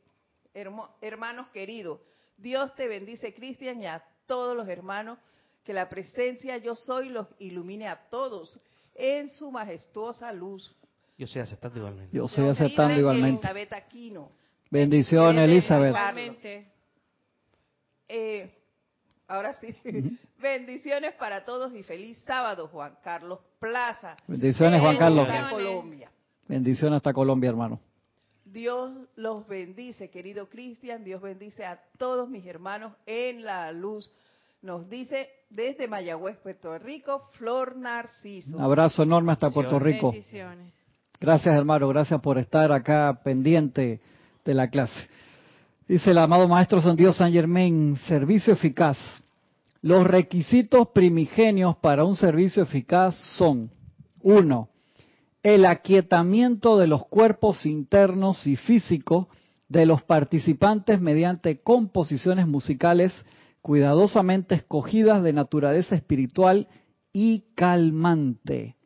[0.54, 2.00] hermanos queridos,
[2.36, 5.18] Dios te bendice, Cristian, y a todos los hermanos,
[5.64, 8.60] que la presencia yo soy los ilumine a todos
[8.94, 10.74] en su majestuosa luz.
[11.18, 12.16] Yo soy aceptando igualmente.
[12.16, 13.40] Yo Dios aceptando igualmente.
[13.40, 14.30] Elizabeth Aquino.
[14.70, 15.88] Bendiciones, Elizabeth.
[15.88, 16.72] Igualmente.
[18.08, 18.54] Eh,
[19.26, 19.74] ahora sí.
[20.38, 24.16] Bendiciones para todos y feliz sábado, Juan Carlos Plaza.
[24.28, 25.28] Bendiciones, Juan Carlos.
[25.50, 26.10] Colombia.
[26.46, 27.80] Bendiciones hasta Colombia, hermano.
[28.52, 31.04] Dios los bendice, querido Cristian.
[31.04, 34.10] Dios bendice a todos mis hermanos en la luz.
[34.62, 38.56] Nos dice desde Mayagüez, Puerto Rico, Flor Narciso.
[38.56, 40.12] Un abrazo enorme hasta Puerto Rico.
[40.12, 40.72] Bendiciones.
[41.20, 41.88] Gracias, hermano.
[41.88, 44.00] Gracias por estar acá pendiente
[44.44, 45.08] de la clase.
[45.86, 48.98] Dice el amado Maestro San Dios San Germain, servicio eficaz.
[49.80, 53.70] Los requisitos primigenios para un servicio eficaz son,
[54.22, 54.68] uno,
[55.54, 59.28] el aquietamiento de los cuerpos internos y físicos
[59.66, 63.12] de los participantes mediante composiciones musicales
[63.62, 66.68] cuidadosamente escogidas de naturaleza espiritual
[67.14, 68.76] y calmante.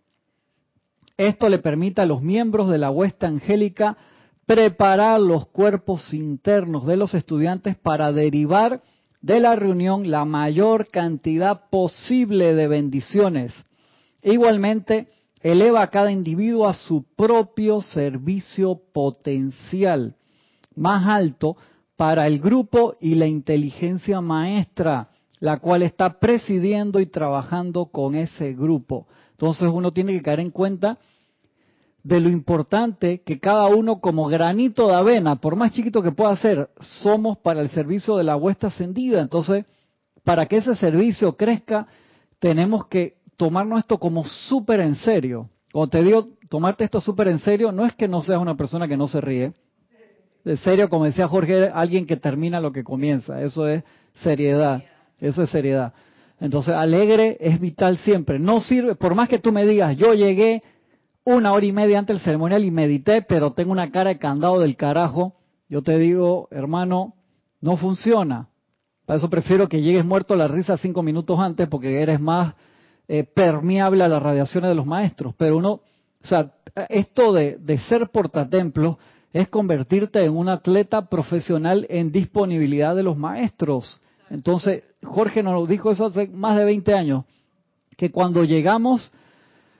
[1.16, 3.96] Esto le permite a los miembros de la huesta angélica
[4.46, 8.82] preparar los cuerpos internos de los estudiantes para derivar
[9.20, 13.52] de la reunión la mayor cantidad posible de bendiciones.
[14.22, 15.08] Igualmente,
[15.42, 20.16] eleva a cada individuo a su propio servicio potencial
[20.74, 21.56] más alto
[21.96, 25.08] para el grupo y la inteligencia maestra,
[25.40, 29.06] la cual está presidiendo y trabajando con ese grupo.
[29.32, 30.98] Entonces uno tiene que caer en cuenta
[32.02, 36.34] de lo importante que cada uno como granito de avena, por más chiquito que pueda
[36.36, 39.20] ser, somos para el servicio de la huesta ascendida.
[39.20, 39.64] Entonces,
[40.24, 41.86] para que ese servicio crezca,
[42.38, 45.50] tenemos que tomarnos esto como súper en serio.
[45.72, 48.86] Cuando te digo tomarte esto súper en serio, no es que no seas una persona
[48.86, 49.52] que no se ríe.
[50.44, 53.42] De serio, como decía Jorge, alguien que termina lo que comienza.
[53.42, 53.82] Eso es
[54.14, 54.84] seriedad.
[55.18, 55.92] Eso es seriedad.
[56.38, 58.38] Entonces, alegre es vital siempre.
[58.38, 60.62] No sirve, por más que tú me digas, yo llegué
[61.24, 64.60] una hora y media antes del ceremonial y medité, pero tengo una cara de candado
[64.60, 65.34] del carajo,
[65.68, 67.14] yo te digo, hermano,
[67.60, 68.50] no funciona.
[69.04, 72.54] Para eso prefiero que llegues muerto a la risa cinco minutos antes porque eres más
[73.08, 75.34] eh, permeable a las radiaciones de los maestros.
[75.36, 76.52] Pero uno, o sea,
[76.88, 78.98] esto de, ser portatemplo
[79.32, 84.00] es convertirte en un atleta profesional en disponibilidad de los maestros.
[84.30, 87.24] Entonces, Jorge nos dijo eso hace más de 20 años,
[87.96, 89.12] que cuando llegamos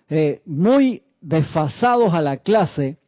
[0.08, 2.98] eh, muy desfasados a la clase,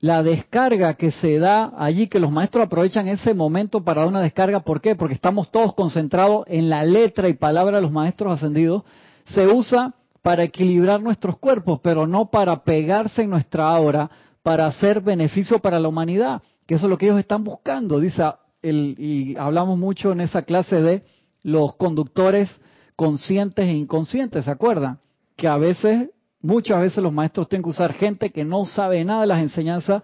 [0.00, 4.60] la descarga que se da allí, que los maestros aprovechan ese momento para una descarga,
[4.60, 4.94] ¿por qué?
[4.94, 8.84] Porque estamos todos concentrados en la letra y palabra de los maestros ascendidos,
[9.28, 14.10] se usa para equilibrar nuestros cuerpos, pero no para pegarse en nuestra aura,
[14.42, 18.22] para hacer beneficio para la humanidad, que eso es lo que ellos están buscando, dice
[18.62, 21.04] el, y hablamos mucho en esa clase de
[21.42, 22.60] los conductores
[22.96, 24.98] conscientes e inconscientes, ¿se acuerdan?
[25.36, 26.10] Que a veces
[26.40, 30.02] Muchas veces los maestros tienen que usar gente que no sabe nada de las enseñanzas,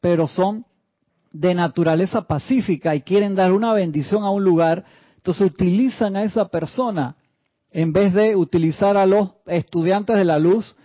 [0.00, 0.64] pero son
[1.30, 4.84] de naturaleza pacífica y quieren dar una bendición a un lugar,
[5.16, 7.16] entonces utilizan a esa persona
[7.74, 10.76] en vez de utilizar a los estudiantes de la luz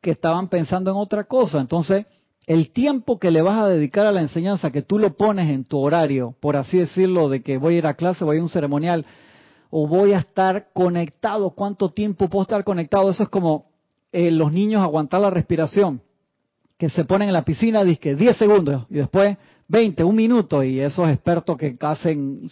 [0.00, 1.60] que estaban pensando en otra cosa.
[1.60, 2.06] Entonces,
[2.46, 5.64] el tiempo que le vas a dedicar a la enseñanza, que tú lo pones en
[5.64, 8.48] tu horario, por así decirlo, de que voy a ir a clase, voy a un
[8.48, 9.04] ceremonial,
[9.70, 13.66] o voy a estar conectado, cuánto tiempo puedo estar conectado, eso es como
[14.12, 16.00] eh, los niños aguantar la respiración,
[16.78, 20.78] que se ponen en la piscina, que 10 segundos y después 20, un minuto, y
[20.78, 22.48] esos expertos que hacen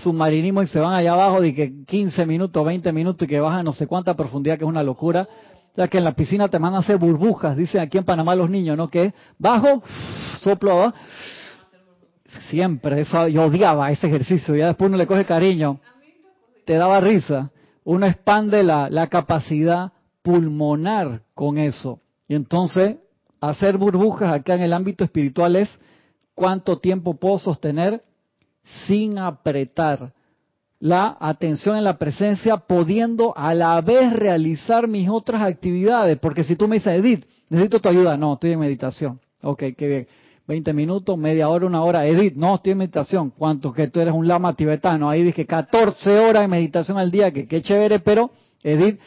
[0.00, 3.64] submarinismo y se van allá abajo, de que 15 minutos, 20 minutos y que bajan
[3.64, 5.28] no sé cuánta profundidad, que es una locura.
[5.76, 8.50] Ya que en la piscina te mandan a hacer burbujas, dicen aquí en Panamá los
[8.50, 8.88] niños, ¿no?
[8.88, 9.82] Que bajo,
[10.40, 10.94] soplo, ¿va?
[12.48, 15.80] siempre, eso, yo odiaba ese ejercicio, ya después uno le coge cariño,
[16.64, 17.50] te daba risa,
[17.84, 22.00] uno expande la, la capacidad pulmonar con eso.
[22.28, 22.96] Y entonces,
[23.40, 25.68] hacer burbujas acá en el ámbito espiritual es
[26.34, 28.02] cuánto tiempo puedo sostener
[28.86, 30.12] sin apretar
[30.78, 36.18] la atención en la presencia, pudiendo a la vez realizar mis otras actividades.
[36.18, 39.20] Porque si tú me dices, Edith, necesito tu ayuda, no, estoy en meditación.
[39.42, 40.08] Ok, qué bien.
[40.46, 42.06] 20 minutos, media hora, una hora.
[42.06, 43.30] Edith, no, estoy en meditación.
[43.30, 43.72] ¿Cuánto?
[43.72, 45.08] Que tú eres un lama tibetano.
[45.08, 48.30] Ahí dije 14 horas de meditación al día, que qué chévere, pero
[48.62, 48.98] Edith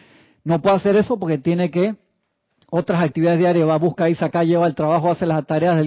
[0.43, 1.95] no puede hacer eso porque tiene que
[2.75, 5.79] otras actividades diarias, va, busca y saca, lleva el trabajo, hace las tareas,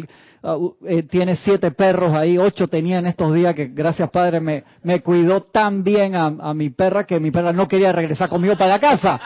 [0.43, 4.63] uh, eh, tiene siete perros ahí, ocho tenía en estos días, que gracias Padre me,
[4.85, 8.75] me cuidó tan bien a, mi perra que mi perra no quería regresar conmigo para
[8.75, 9.21] la casa.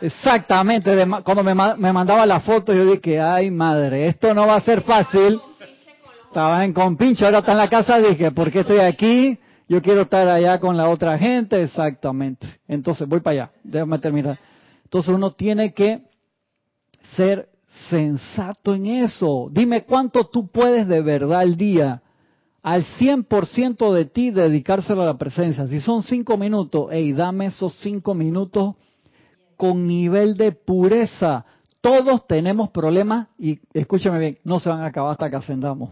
[0.00, 4.60] Exactamente, cuando me, me, mandaba la foto yo dije, ay madre, esto no va a
[4.60, 5.40] ser fácil.
[6.26, 9.38] Estaba en compinche, ahora está en la casa, dije, ¿por qué estoy aquí?
[9.68, 12.48] Yo quiero estar allá con la otra gente, exactamente.
[12.66, 14.38] Entonces, voy para allá, déjame terminar.
[14.82, 16.11] Entonces uno tiene que
[17.16, 17.48] ser
[17.88, 19.48] sensato en eso.
[19.50, 22.02] Dime cuánto tú puedes de verdad al día,
[22.62, 25.66] al 100% de ti, dedicárselo a la presencia.
[25.66, 28.76] Si son cinco minutos, hey, dame esos cinco minutos
[29.56, 31.44] con nivel de pureza.
[31.80, 35.90] Todos tenemos problemas y escúchame bien, no se van a acabar hasta que ascendamos.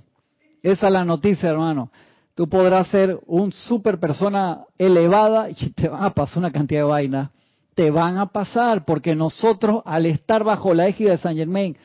[0.63, 1.91] Esa es la noticia, hermano.
[2.35, 6.85] Tú podrás ser un super persona elevada y te van a pasar una cantidad de
[6.85, 7.31] vainas.
[7.81, 11.79] Te van a pasar porque nosotros, al estar bajo la égida de San Germain,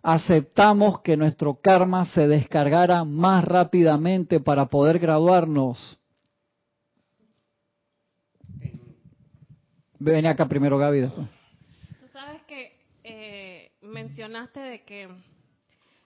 [0.00, 5.98] aceptamos que nuestro karma se descargara más rápidamente para poder graduarnos.
[9.98, 11.08] Ven acá primero, Gaby.
[11.08, 15.08] Tú sabes que eh, mencionaste de que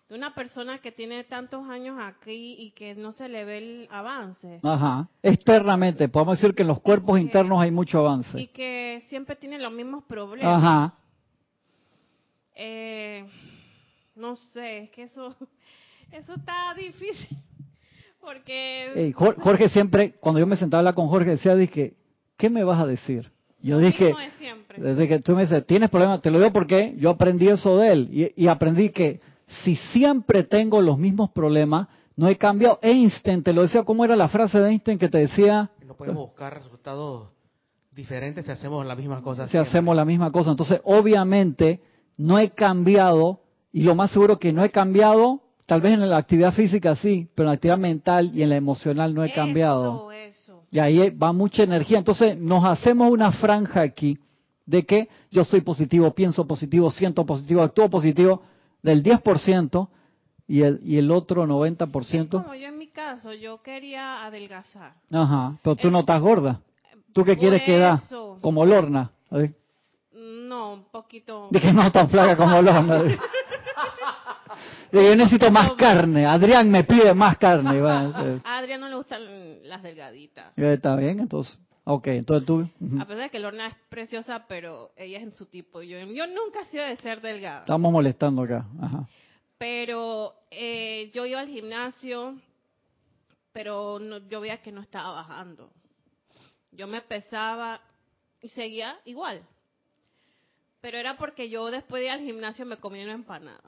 [0.09, 3.89] de una persona que tiene tantos años aquí y que no se le ve el
[3.91, 4.59] avance.
[4.63, 5.07] Ajá.
[5.23, 8.41] Externamente, podemos decir que en los cuerpos que- internos hay mucho avance.
[8.41, 10.63] Y que siempre tiene los mismos problemas.
[10.63, 10.95] Ajá.
[12.55, 13.25] Eh,
[14.17, 15.35] no sé, es que eso,
[16.13, 17.37] eso está difícil.
[18.21, 21.95] Porque Jorge siempre, cuando yo me sentaba a hablar con Jorge, decía, dije,
[22.37, 23.31] ¿qué me vas a decir?
[23.61, 24.81] Yo dije, mismo es siempre.
[24.83, 26.21] desde que tú me dices, ¿tienes problemas?
[26.23, 28.09] Te lo digo porque yo aprendí eso de él.
[28.37, 29.21] Y, y aprendí que
[29.65, 32.79] si siempre tengo los mismos problemas, no he cambiado.
[32.83, 35.71] Einstein, te lo decía, ¿cómo era la frase de Einstein que te decía?
[35.87, 37.29] No podemos buscar resultados
[37.93, 39.47] diferentes si hacemos la misma cosa.
[39.47, 39.71] Si siempre.
[39.71, 40.51] hacemos la misma cosa.
[40.51, 41.81] Entonces, obviamente,
[42.17, 43.41] no he cambiado,
[43.73, 47.29] y lo más seguro que no he cambiado, tal vez en la actividad física sí,
[47.35, 50.11] pero en la actividad mental y en la emocional no he cambiado.
[50.11, 50.63] Eso, eso.
[50.71, 51.99] Y ahí va mucha energía.
[51.99, 54.19] Entonces nos hacemos una franja aquí
[54.67, 58.43] de que yo soy positivo, pienso positivo, siento positivo, actúo positivo
[58.83, 59.89] del 10%
[60.47, 62.29] y el, y el otro Es 90%.
[62.31, 64.95] como yo en mi caso, yo quería adelgazar.
[65.13, 66.61] Ajá, pero tú no estás gorda.
[67.13, 67.99] ¿Tú qué quieres quedar?
[68.41, 69.11] Como Lorna.
[70.13, 71.49] No, un poquito.
[71.51, 73.03] De que no tan flaca como Lorna.
[74.91, 76.25] Dije, yo necesito más carne.
[76.25, 77.79] Adrián me pide más carne.
[77.79, 79.23] Eh, A Adrián no le gustan
[79.69, 80.53] las delgaditas.
[80.57, 81.59] está bien, entonces.
[81.91, 82.69] Ok, entonces tú.
[83.01, 85.81] A pesar de que Lorna es preciosa, pero ella es en su tipo.
[85.81, 87.61] Yo, yo nunca he sido de ser delgada.
[87.61, 88.67] Estamos molestando acá.
[88.81, 89.09] Ajá.
[89.57, 92.37] Pero eh, yo iba al gimnasio,
[93.53, 95.71] pero no- yo veía que no estaba bajando.
[96.73, 97.81] Yo me pesaba
[98.43, 99.41] y seguía igual.
[100.83, 103.63] Pero era porque yo después de ir al gimnasio me comía una empanada.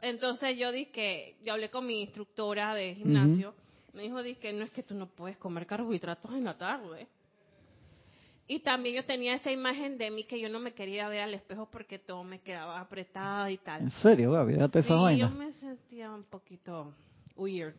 [0.00, 3.54] Entonces yo dije que, yo hablé con mi instructora de gimnasio,
[3.92, 7.06] me dijo, que no es que tú no puedes comer carbohidratos en la tarde.
[8.46, 11.34] Y también yo tenía esa imagen de mí que yo no me quería ver al
[11.34, 13.82] espejo porque todo me quedaba apretada y tal.
[13.82, 15.28] En serio, Gaby, date esa Sí, vaina.
[15.28, 16.94] yo me sentía un poquito
[17.36, 17.76] weird.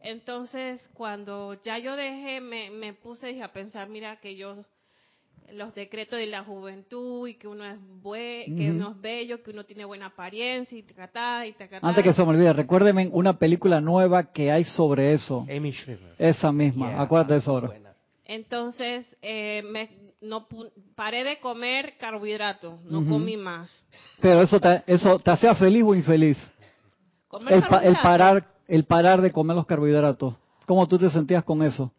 [0.00, 4.64] Entonces, cuando ya yo dejé, me, me puse dije, a pensar, mira, que yo,
[5.52, 9.50] los decretos de la juventud y que uno es bue, que uno es bello, que
[9.50, 11.86] uno tiene buena apariencia y tacatá y tacatá.
[11.86, 15.46] Antes que se me olvide, recuérdenme una película nueva que hay sobre eso.
[15.50, 16.14] Amy Schumer.
[16.18, 17.66] Esa misma, Yeah, acuérdate de eso ahora.
[17.68, 17.92] buena.
[18.24, 19.88] Entonces, eh, me,
[20.20, 20.46] no
[20.94, 23.70] paré de comer carbohidratos, no comí más.
[24.20, 26.36] Pero eso te, eso te hacía feliz o infeliz.
[27.28, 30.34] Comer El, el parar, el parar de comer los carbohidratos.
[30.66, 31.92] ¿Cómo tú te sentías con eso?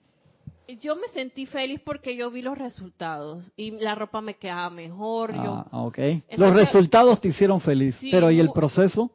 [0.82, 5.34] Yo me sentí feliz porque yo vi los resultados y la ropa me quedaba mejor.
[5.34, 5.98] yo Ah, ok.
[6.36, 9.10] Los resultados te hicieron feliz, Sí, pero ¿y el proceso?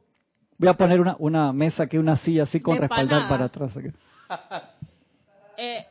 [0.56, 3.76] Voy a poner una, una mesa aquí, una silla así con respaldar para atrás.
[3.76, 3.88] aquí.
[5.58, 5.86] Eh,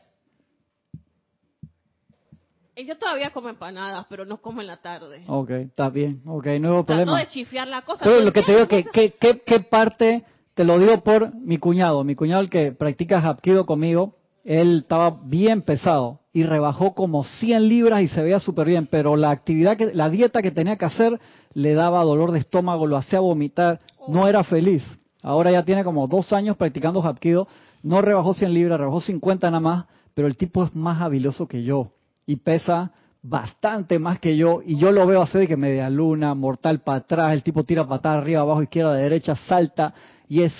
[2.75, 5.23] y yo todavía como empanadas, pero no como en la tarde.
[5.27, 6.21] Ok, está bien.
[6.25, 7.19] Ok, no Trato problema.
[7.19, 8.03] de chifiar la cosa.
[8.03, 10.23] Pero ¿tú lo que te digo que- qué parte,
[10.55, 15.19] te lo digo por mi cuñado, mi cuñado el que practica Hapkido conmigo, él estaba
[15.23, 19.77] bien pesado y rebajó como 100 libras y se veía súper bien, pero la actividad,
[19.77, 21.19] que, la dieta que tenía que hacer
[21.53, 24.83] le daba dolor de estómago, lo hacía vomitar, no era feliz.
[25.21, 27.47] Ahora ya tiene como dos años practicando Hapkido,
[27.83, 31.63] no rebajó 100 libras, rebajó 50 nada más, pero el tipo es más habiloso que
[31.63, 31.91] yo
[32.25, 32.91] y pesa
[33.23, 36.99] bastante más que yo y yo lo veo hacer de que media luna, mortal para
[36.99, 39.93] atrás, el tipo tira patada arriba, abajo, izquierda, derecha, salta
[40.27, 40.53] y es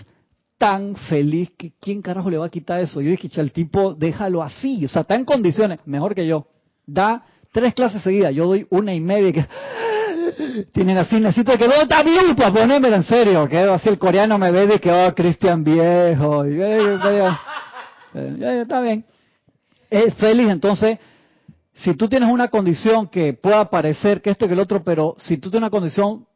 [0.62, 3.01] tan feliz que quién carajo le va a quitar eso.
[3.01, 6.45] Yo dije, "Cha, el tipo déjalo así, o sea, está en condiciones, mejor que yo.
[6.86, 9.45] Da tres clases seguidas, yo doy una y media que
[10.72, 13.47] tienen así, necesito que ¿dónde está luz para ponérmela en serio?
[13.47, 17.30] Que así el coreano me ve de que, oh, Cristian viejo, y, eh, eh,
[18.14, 19.03] eh, eh, está bien.
[19.89, 20.99] Es feliz, entonces,
[21.74, 25.16] si tú tienes una condición que pueda parecer que esto y que el otro, pero
[25.18, 26.28] si tú tienes una condición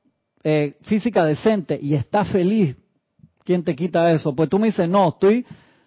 [0.44, 2.76] eh, física decente y estás feliz,
[3.46, 4.36] ¿Quién te quita eso?
[4.36, 5.46] Pues tú me dices, no, estoy,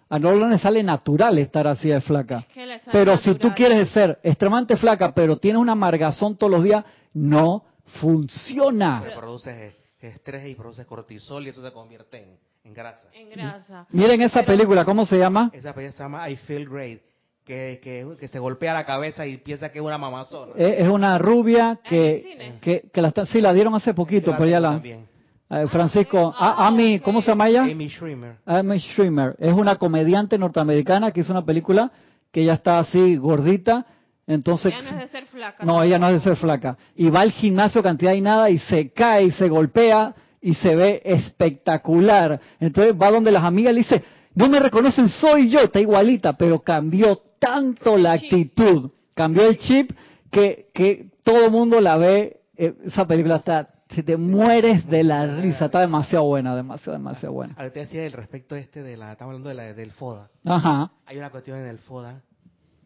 [0.09, 2.39] a no le sale natural estar así de flaca.
[2.39, 3.55] Es que le sale Pero si tú natural.
[3.55, 6.83] quieres ser extremadamente flaca, pero tienes una amargazón todos los días,
[7.13, 7.65] no
[8.01, 9.01] funciona.
[9.03, 13.07] Se produce estrés y produce cortisol y eso se convierte en, en grasa.
[13.13, 13.85] En grasa.
[13.91, 15.51] Miren esa Pero- película, ¿cómo se llama?
[15.53, 17.01] Esa película se llama I Feel Great,
[17.43, 20.53] que, que, que se golpea la cabeza y piensa que es una mamazona.
[20.55, 22.57] Es es una rubia ¿En el que, cine?
[22.61, 24.69] que, que la sí la dieron hace poquito, pero ya la...
[24.71, 25.08] también.
[25.49, 26.99] Eh, Francisco, A- Amy.
[26.99, 27.63] ¿cómo se llama ella?
[27.63, 28.37] Amy Schremer.
[28.45, 29.35] Amy Schumer.
[29.39, 31.91] Es una comediante norteamericana que hizo una película
[32.31, 33.85] que ella está así gordita,
[34.27, 34.71] entonces...
[34.71, 35.65] Ya no es de ser flaca.
[35.65, 36.77] No, ella no es de ser flaca.
[36.95, 40.75] Y va al gimnasio cantidad y nada y se cae y se golpea y se
[40.75, 42.39] ve espectacular.
[42.59, 44.03] Entonces va donde las amigas le dice,
[44.35, 49.91] no me reconocen, soy yo, está igualita, pero cambió tanto la actitud, cambió el chip
[50.29, 55.03] que, que todo el mundo la ve, eh, esa película está, si te mueres de
[55.03, 57.53] la risa, está demasiado buena, demasiado, demasiado buena.
[57.57, 60.29] Ahora te decía el respecto este de la, estamos hablando de la, del FODA.
[60.45, 62.21] Ajá, Hay una cuestión en el FODA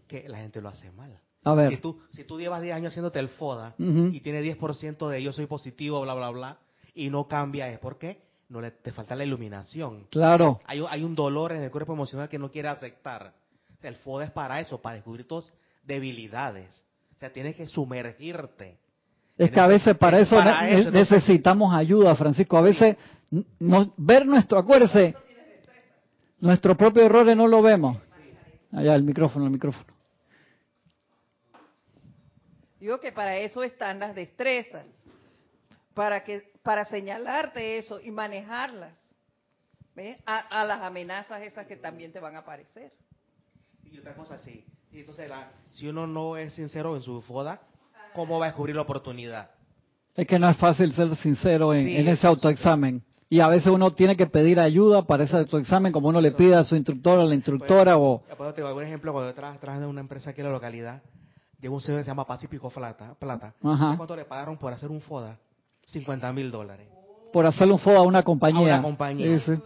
[0.08, 1.20] que la gente lo hace mal.
[1.44, 1.82] a Si ver.
[1.82, 4.08] tú, si tú llevas 10 años haciéndote el FODA Ujú.
[4.14, 6.58] y tienes 10% de yo soy positivo, bla, bla, bla,
[6.96, 10.06] y no cambia, es porque no le, te falta la iluminación.
[10.10, 13.34] Claro, Hay, un- hay un dolor en el cuerpo emocional que no quiere aceptar.
[13.82, 15.52] El FODA es para eso, para descubrir tus
[15.84, 16.84] debilidades.
[17.16, 18.78] O sea, tienes que sumergirte.
[19.38, 22.58] Es que a veces para eso, Para ne- eso, entonces- necesitamos ayuda, Francisco.
[22.58, 22.98] A veces
[23.60, 25.16] no- ver nuestro, acuérdese,
[26.40, 27.98] nuestros propios errores no lo vemos.
[28.72, 29.86] Allá, el micrófono, el micrófono.
[32.80, 34.86] Digo que para eso están las destrezas,
[35.94, 38.94] para que para señalarte eso y manejarlas,
[39.96, 40.18] ¿ves?
[40.26, 42.92] A, a las amenazas esas que también te van a aparecer.
[43.84, 44.66] Y otra cosa, sí.
[44.92, 47.62] Y entonces, la- si uno no es sincero en su FODA,
[48.14, 49.50] ¿cómo va a descubrir la oportunidad?
[50.16, 53.04] Es que no es fácil ser sincero en, Sí, en ese autoexamen.
[53.30, 56.38] Y a veces uno tiene que pedir ayuda para ese autoexamen, como uno le Eso-
[56.38, 58.22] pide a su instructor, a la instructora o...
[58.38, 60.54] Pues, te doy un ejemplo, cuando yo tra- trabajaba en una empresa aquí en la
[60.54, 61.02] localidad,
[61.60, 63.16] llegó un señor que se llama Pacífico Plata.
[63.18, 63.56] Plata.
[63.64, 63.78] Ajá.
[63.78, 65.38] ¿Sabes cuánto le pagaron por hacer un FODA?
[65.86, 66.88] 50 mil dólares.
[67.34, 68.76] por hacerle un FODA a una compañía.
[68.76, 69.40] A una compañía.
[69.40, 69.62] Sí, sí.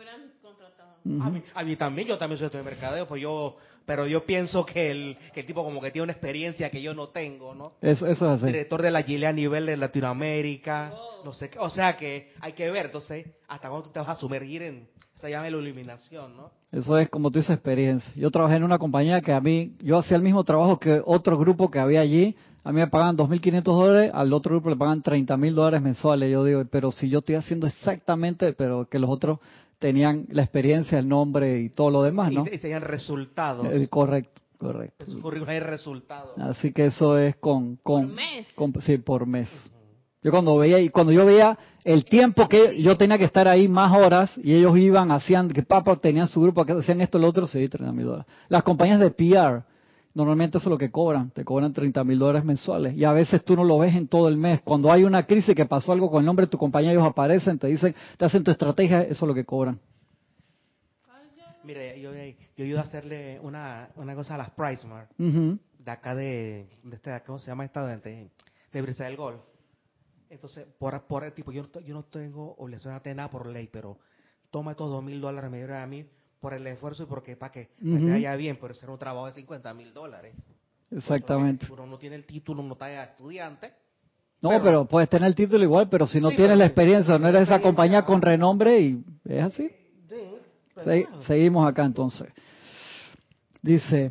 [1.22, 3.56] A, mí, a mí también, yo también soy de mercadeo, pues yo,
[3.88, 6.94] pero yo pienso que el, que el tipo como que tiene una experiencia que yo
[6.94, 7.72] no tengo, ¿no?
[7.82, 8.48] Eso, eso es así.
[8.48, 12.52] Director de la Gile a nivel de Latinoamérica, no sé qué, o sea que hay
[12.52, 16.36] que ver, entonces, hasta cuándo tú te vas a sumergir en esa llama la iluminación,
[16.36, 16.52] ¿no?
[16.70, 18.12] Eso es como tú dices experiencia.
[18.16, 21.38] Yo trabajé en una compañía que a mí, yo hacía el mismo trabajo que otro
[21.38, 22.36] grupo que había allí.
[22.68, 26.30] A mí me pagaban 2.500 dólares, al otro grupo le pagan 30.000 dólares mensuales.
[26.30, 29.39] Yo digo, pero si yo estoy haciendo exactamente, pero que los otros
[29.80, 32.43] tenían la experiencia, el nombre y todo lo demás, y, ¿no?
[32.43, 33.65] te enseñan resultados.
[33.72, 35.05] Eh, correcto, correcto.
[35.22, 36.38] Currículum hay resultados.
[36.38, 37.78] Así que eso es con...
[37.78, 38.47] con Por mes.
[38.53, 39.49] con- sí, por mes.
[40.22, 43.70] Yo cuando veía, y cuando yo veía el tiempo que yo tenía que estar ahí
[43.70, 47.30] más horas y ellos iban, hacían, que papá tenían su grupo, que hacían esto, lo
[47.30, 48.26] otro, sí, 30 mil dólares.
[48.49, 49.63] Las compañías de PR,
[50.18, 52.95] normalmente eso es lo que cobran, te cobran 30 mil dólares mensuales.
[52.95, 54.61] Y a veces tú no lo ves en todo el mes.
[54.61, 57.59] Cuando hay una crisis que pasó algo con el nombre de tu compañía, ellos aparecen,
[57.59, 59.80] te dicen, te hacen tu estrategia, eso es lo que cobran.
[61.63, 65.59] Mire, yo, yo ayudo a hacerle una, una cosa a las Pricemart, Ujú.
[65.80, 67.86] de acá de, de este, ¿cómo se llama esta?
[67.86, 68.30] De,
[68.82, 69.39] Brisa del Gol.
[70.30, 73.47] Entonces, por, por tipo, yo no, to- yo no tengo obligación de hacer nada por
[73.47, 73.97] ley, pero
[74.49, 76.05] toma estos dos mil dólares, me a mí
[76.48, 78.06] por el esfuerzo y porque para que Ujú.
[78.06, 80.34] te vaya bien, pero ser un trabajo de 50 mil dólares.
[80.89, 81.68] Exactamente.
[81.70, 83.74] Uno no tiene el título, uno está estudiante.
[84.41, 87.20] No, Pero- pero, puedes tener el título igual, pero si no Sí, tienes la experiencia,
[87.20, 89.70] no eres esa compañía con renombre y es así.
[90.08, 90.16] Sí,
[90.86, 92.30] Se- seguimos acá entonces.
[93.62, 94.10] Dice,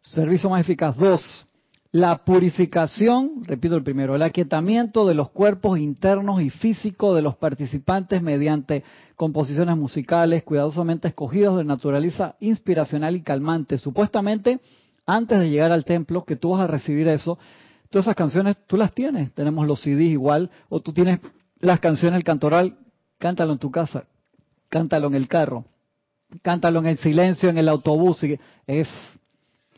[0.00, 0.96] servicio más eficaz.
[0.96, 1.46] Dos,
[1.92, 7.36] la purificación, repito el primero, el aquietamiento de los cuerpos internos y físicos de los
[7.36, 8.82] participantes mediante
[9.14, 13.76] composiciones musicales cuidadosamente escogidas de naturaleza inspiracional y calmante.
[13.76, 14.60] Supuestamente,
[15.04, 17.38] antes de llegar al templo, que tú vas a recibir eso,
[17.90, 19.30] todas esas canciones tú las tienes.
[19.34, 21.20] Tenemos los CDs igual, o tú tienes
[21.60, 22.78] las canciones del cantoral,
[23.18, 24.04] cántalo en tu casa,
[24.70, 25.66] cántalo en el carro,
[26.40, 28.24] cántalo en el silencio, en el autobús.
[28.66, 28.88] Es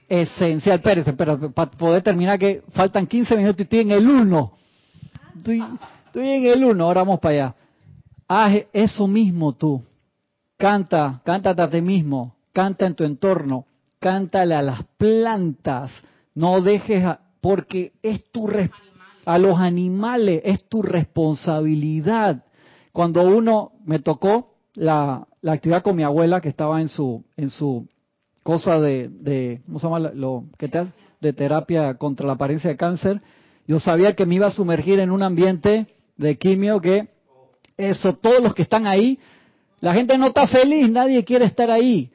[0.09, 0.77] esencial.
[0.77, 4.53] Espérese, pero para poder terminar que faltan 15 minutos y estoy en el 1.
[5.37, 5.63] Estoy,
[6.15, 7.55] en el 1, ahora vamos para allá.
[8.29, 9.83] Haz eso mismo tú.
[10.57, 13.67] Canta, cántate a ti mismo, canta en tu entorno,
[13.99, 15.91] cántale a las plantas,
[16.35, 17.05] no dejes,
[17.41, 18.49] porque es tu
[19.27, 22.45] a los animales, es tu responsabilidad.
[22.93, 27.51] Cuando uno me tocó la, la actividad con mi abuela que estaba en su en
[27.51, 27.89] su
[28.45, 30.86] cosa de, ¿cómo se llama la- lo que te
[31.20, 33.20] de terapia contra la apariencia de cáncer,
[33.66, 35.86] yo sabía que me iba a sumergir en un ambiente
[36.16, 37.09] de quimio que
[37.76, 39.18] eso todos los que están ahí
[39.80, 42.11] La gente no está feliz, nadie quiere estar ahí.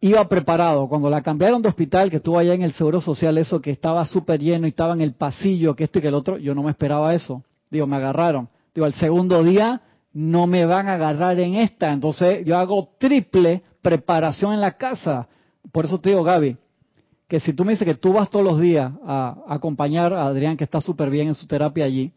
[0.00, 0.88] Iba preparado.
[0.88, 4.04] Cuando la cambiaron de hospital, que estuvo allá en el Seguro Social, eso que estaba
[4.04, 6.64] súper lleno y estaba en el pasillo, que esto y que el otro, yo no
[6.64, 7.44] me esperaba eso.
[7.70, 8.48] Digo, me agarraron.
[8.74, 9.80] Digo, el segundo día
[10.12, 11.92] no me van a agarrar en esta.
[11.92, 15.28] Entonces yo hago triple preparación en la casa.
[15.72, 16.56] Por eso te digo, Gaby,
[17.28, 20.56] que si tú me dices que tú vas todos los días a, acompañar a Adrián,
[20.56, 22.12] que está súper bien en su terapia allí,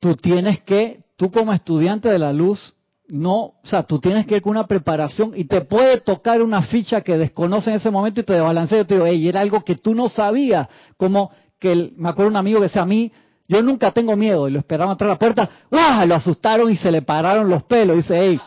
[0.00, 2.74] tú tienes que, tú como estudiante de la luz,
[3.08, 6.62] no, o sea, tú tienes que ir con una preparación y te puede tocar una
[6.62, 8.78] ficha que desconoce en ese momento y te desbalancea.
[8.78, 12.36] Yo te digo, hey, era algo que tú no sabías, como que me acuerdo un
[12.36, 13.12] amigo que decía a mí,
[13.46, 16.06] yo nunca tengo miedo, y lo esperaban atrás de la puerta, ¡guau!
[16.06, 17.96] Lo asustaron y se le pararon los pelos.
[17.96, 18.40] Dice, hey,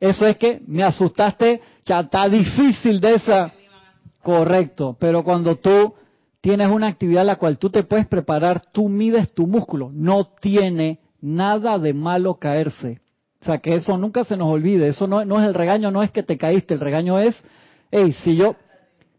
[0.00, 3.52] eso es que me asustaste, ya está difícil de esa.
[4.22, 5.94] Correcto, pero cuando tú
[6.40, 9.88] tienes una actividad en la cual tú te puedes preparar, tú mides tu músculo.
[9.92, 13.00] No tiene nada de malo caerse.
[13.40, 14.88] O sea, que eso nunca se nos olvide.
[14.88, 16.74] Eso no, no es el regaño, no es que te caíste.
[16.74, 17.36] El regaño es,
[17.90, 18.56] hey, si yo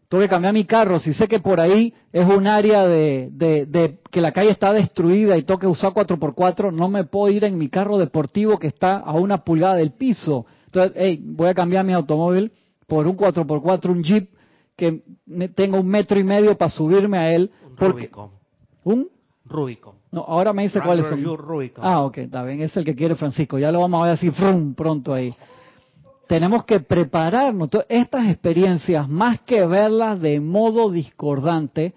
[0.08, 3.98] tengo que cambiar mi carro, si sé que por ahí es un área de, de,
[4.10, 7.58] que la calle está destruida y tengo que usar 4x4, no me puedo ir en
[7.58, 10.46] mi carro deportivo que está a una pulgada del piso.
[10.76, 12.52] Entonces, hey, voy a cambiar mi automóvil
[12.86, 14.28] por un 4x4, un Jeep,
[14.76, 15.02] que
[15.54, 17.50] tengo un metro y medio para subirme a él.
[17.64, 18.30] Un Rubicon.
[18.84, 19.08] ¿Un?
[19.46, 19.94] Rubicon.
[20.12, 21.24] No, ahora me dice cuáles son.
[21.24, 21.82] Rubicon.
[21.82, 23.58] Ah, ok, está bien, es el que quiere Francisco.
[23.58, 25.34] Ya lo vamos a ver así frum, pronto ahí.
[26.28, 27.70] Tenemos que prepararnos.
[27.88, 31.94] Estas experiencias, más que verlas de modo discordante,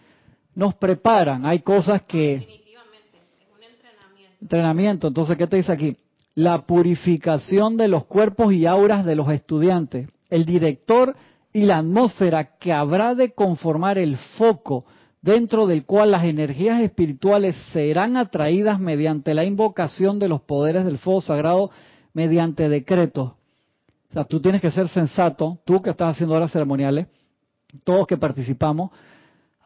[0.55, 1.45] nos preparan.
[1.45, 2.39] Hay cosas que...
[2.39, 4.41] Definitivamente, es un entrenamiento.
[4.41, 5.07] Entrenamiento.
[5.07, 5.97] Entonces, ¿qué te dice aquí?
[6.35, 10.07] La purificación de los cuerpos y auras de los estudiantes.
[10.29, 11.15] El director
[11.51, 14.85] y la atmósfera que habrá de conformar el foco
[15.21, 20.97] dentro del cual las energías espirituales serán atraídas mediante la invocación de los poderes del
[20.97, 21.71] fuego sagrado
[22.13, 23.33] mediante decretos.
[24.09, 27.07] O sea, tú tienes que ser sensato, tú que estás haciendo horas ceremoniales,
[27.83, 28.91] todos que participamos,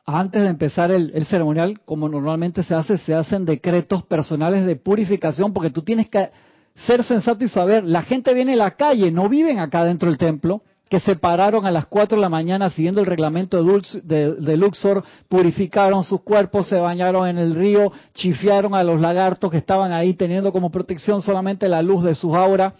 [0.05, 4.75] antes de empezar el, el, ceremonial, como normalmente se hace, se hacen decretos personales de
[4.75, 6.29] purificación, porque tú tienes que
[6.75, 10.17] ser sensato y saber, la gente viene a la calle, no viven acá dentro del
[10.17, 10.61] templo,
[10.93, 13.57] que se pararon a las 4 de la mañana siguiendo el reglamento
[14.03, 19.57] de, Luxor, purificaron sus cuerpos, se bañaron en el río, chifiaron a los lagartos que
[19.57, 22.73] estaban ahí teniendo como protección solamente la luz de sus auras.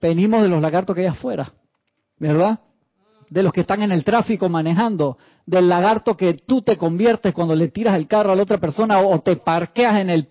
[0.00, 1.52] Venimos de los lagartos que hay afuera,
[2.18, 2.58] ¿verdad?
[3.30, 5.16] De los que están en el tráfico manejando,
[5.46, 8.98] del lagarto que tú te conviertes cuando le tiras el carro a la otra persona
[8.98, 10.28] o, te parqueas en el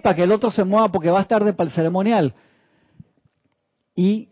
[0.00, 2.34] para que el otro se mueva porque va a estar para el ceremonial.
[3.94, 4.28] Y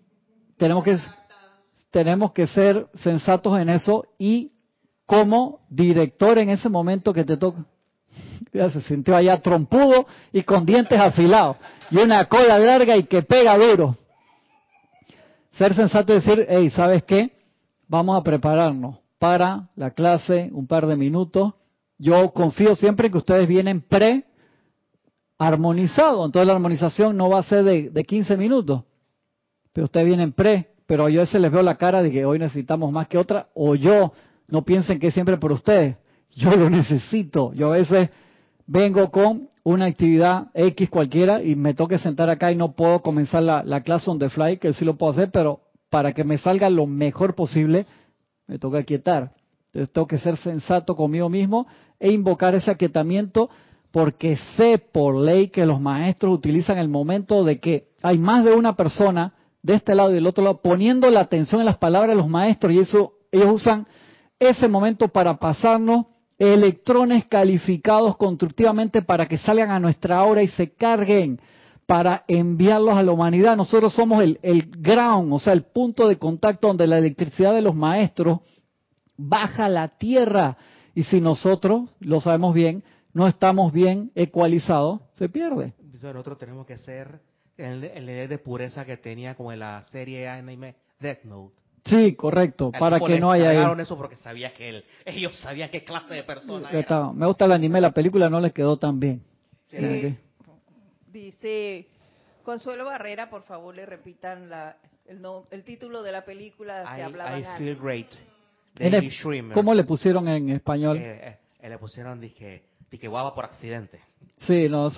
[0.57, 0.99] tenemos que,
[1.91, 4.53] tenemos que ser sensatos en eso y
[5.07, 7.65] como director en ese momento que te toca,
[8.53, 11.57] ya se sintió allá trompudo y con dientes afilados
[11.91, 13.97] y una cola larga y que pega duro.
[15.53, 17.31] Ser sensato y decir, hey, ¿sabes qué?
[17.89, 21.53] Vamos a prepararnos para la clase un par de minutos.
[21.99, 24.25] Yo confío siempre que ustedes vienen pre
[25.43, 28.85] armonizado, entonces la armonización no va a ser de, de 15 minutos.
[29.73, 32.39] Pero ustedes vienen pre, pero yo a veces les veo la cara de que hoy
[32.39, 34.13] necesitamos más que otra, o yo,
[34.49, 35.97] no piensen que siempre por ustedes,
[36.35, 38.11] yo lo necesito, yo a veces
[38.67, 43.43] vengo con una actividad X cualquiera y me toque sentar acá y no puedo comenzar
[43.43, 46.69] la, clase on the fly, que sí lo puedo hacer, pero para que me salga
[46.71, 47.87] lo mejor posible,
[48.47, 49.33] me toca quietar.
[49.67, 51.67] Entonces tengo que ser sensato conmigo mismo
[51.99, 53.51] e invocar ese aquietamiento
[53.93, 58.55] porque sé por ley que los maestros utilizan el momento de que hay más de
[58.55, 62.11] una persona de este lado y del otro lado, poniendo la atención en las palabras
[62.11, 63.87] de los maestros y eso ellos usan
[64.41, 66.07] ese momento para pasarnos
[66.39, 71.39] electrones calificados constructivamente para que salgan a nuestra hora y se carguen
[71.87, 73.57] para enviarlos a la humanidad.
[73.57, 77.63] Nosotros somos el, el ground, o sea, el punto de contacto donde la electricidad de
[77.63, 78.41] los maestros
[79.17, 80.57] baja la tierra.
[80.95, 82.83] Y si nosotros, lo sabemos bien,
[83.13, 85.73] no estamos bien ecualizados, se pierde.
[86.03, 87.21] Nosotros tenemos que ser
[87.57, 91.55] el, el nivel de pureza que tenía como en la serie anime Death Note.
[91.85, 93.73] Sí, correcto, para que no haya...
[93.73, 97.13] eso porque sabía que él, ellos sabían qué clase de persona era.
[97.13, 99.23] Me gusta el anime, la película no les quedó tan bien.
[101.13, 101.87] Dice
[102.45, 107.41] Consuelo Barrera, por favor le repitan la, el, el título de la película que hablaban
[107.41, 108.09] I Feel Great.
[109.53, 110.99] ¿Cómo le pusieron en español?
[110.99, 112.63] Eh, eh, le pusieron, dije,
[112.93, 113.99] dije, guava por accidente.
[114.47, 114.89] Sí, no,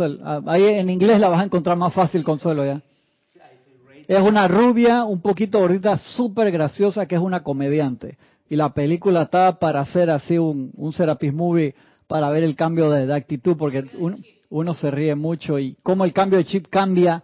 [0.47, 2.83] ahí en inglés la vas a encontrar más fácil, Consuelo, ya.
[4.07, 8.19] Es una rubia, un poquito gordita, súper graciosa, que es una comediante.
[8.51, 11.75] Y la película está para hacer así un, un Serapis Movie,
[12.07, 13.85] para ver el cambio de, actitud, porque
[14.51, 17.23] uno, se ríe mucho y cómo el cambio de chip cambia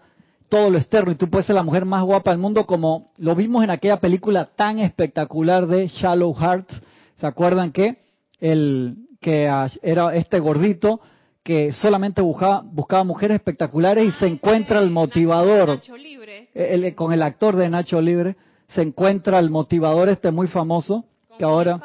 [0.48, 3.36] todo lo externo y tú puedes ser la mujer más guapa del mundo como lo
[3.36, 6.82] vimos en aquella película tan espectacular de Shallow Hearts.
[7.20, 7.98] ¿Se acuerdan que
[8.40, 9.44] el que
[9.82, 11.00] era este gordito
[11.42, 16.48] que solamente buscaba, buscaba mujeres espectaculares y se encuentra el motivador Nacho Libre.
[16.54, 18.36] el- con el actor de Nacho Libre
[18.68, 21.78] se encuentra el motivador este muy famoso con que ahora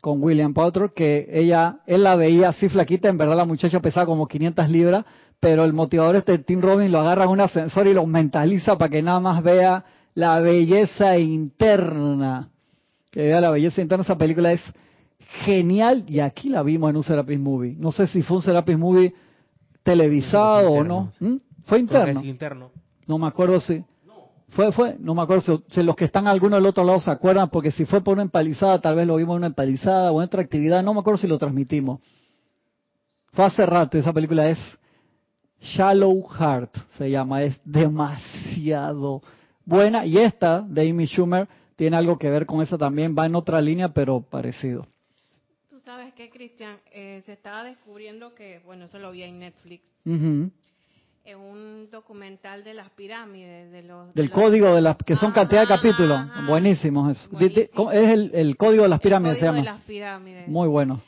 [0.00, 4.04] con William Paltrow, que ella, él la veía así flaquita, en verdad la muchacha pesaba
[4.06, 5.04] como 500 libras,
[5.40, 8.90] pero el motivador este Tim Robbins lo agarra en un ascensor y lo mentaliza para
[8.90, 9.84] que nada más vea
[10.14, 12.48] la belleza interna.
[13.10, 14.60] Que vea la belleza interna, esa película es
[15.44, 17.76] genial y aquí la vimos en un Serapis Movie.
[17.78, 19.14] No sé si fue un Serapis Movie
[19.82, 21.12] televisado o no.
[21.20, 21.36] ¿Mm?
[21.64, 22.70] Fue interno.
[23.06, 23.84] No me acuerdo si.
[24.50, 27.10] Fue, fue, no me acuerdo si, si los que están algunos del otro lado se
[27.10, 30.20] acuerdan, porque si fue por una empalizada, tal vez lo vimos en una empalizada o
[30.20, 32.00] en otra actividad, no me acuerdo si lo transmitimos.
[33.32, 34.58] Fue hace rato, esa película es
[35.60, 39.22] Shallow Heart, se llama, es demasiado
[39.64, 40.06] buena.
[40.06, 43.60] Y esta, de Amy Schumer, tiene algo que ver con esa también, va en otra
[43.60, 44.86] línea, pero parecido.
[46.14, 50.50] Sabes que, Cristian, Eh, se estaba descubriendo que, bueno, eso lo vi en Netflix, Ujú.
[51.24, 54.08] en un documental de las pirámides, de los...
[54.14, 56.46] de Del los- código de las, que son Ajá, cantidad de capítulos, ajá.
[56.46, 57.90] buenísimos di- Buenísimo.
[57.92, 59.70] Es el, el código de las el pirámides, se código llama.
[59.72, 60.48] de las pirámides.
[60.48, 61.02] Muy bueno.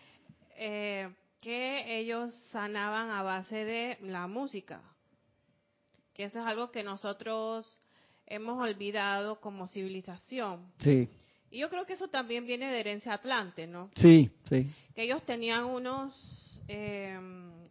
[0.59, 1.09] eh,
[1.41, 4.81] que ellos sanaban a base de la música.
[6.15, 7.81] Que eso es algo que nosotros
[8.27, 10.63] hemos olvidado como civilización.
[10.79, 11.09] Sí,
[11.57, 13.89] Y yo creo que eso también viene de herencia atlante, ¿no?
[13.95, 14.71] sí, sí.
[14.95, 16.13] Que ellos tenían unos
[16.69, 17.19] eh,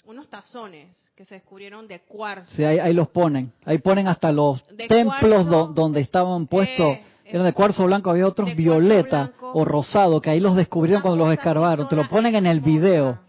[0.05, 2.49] unos tazones que se descubrieron de cuarzo.
[2.55, 3.51] Sí, ahí, ahí los ponen.
[3.63, 6.95] Ahí ponen hasta los De templos cuarzo, do- donde estaban puestos.
[6.95, 9.51] eh, eran de cuarzo blanco, había otros violeta blanco.
[9.53, 11.87] o rosado, que ahí los descubrieron cuando los escarbaron.
[11.87, 13.19] Te lo ponen en el video.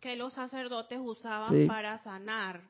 [0.00, 1.66] Que los sacerdotes usaban Sí.
[1.66, 2.60] para sanar.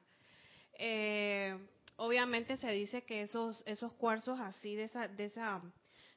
[0.79, 1.57] Eh,
[1.97, 5.63] obviamente se dice que esos esos cuarzos así de esa de esa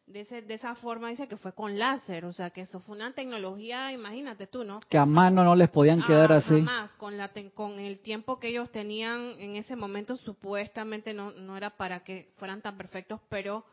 [0.07, 2.95] de, ese- de esa forma dice que fue con láser, o sea que eso fue
[2.95, 4.79] una tecnología, imagínate tú, ¿no?
[4.89, 6.47] Que a mano no les podían quedar así.
[6.65, 11.31] Jamás, con, la te- con el tiempo que ellos tenían en ese momento, supuestamente no,
[11.31, 13.65] no era para que fueran tan perfectos, pero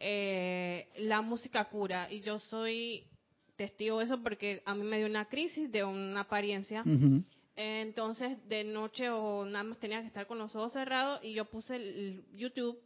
[0.00, 2.10] eh, la música cura.
[2.10, 3.04] Y yo soy
[3.56, 6.82] testigo de eso porque a mí me dio una crisis de una apariencia.
[7.56, 11.44] Entonces, de noche o nada más tenía que estar con los ojos cerrados y yo
[11.44, 12.78] puse el YouTube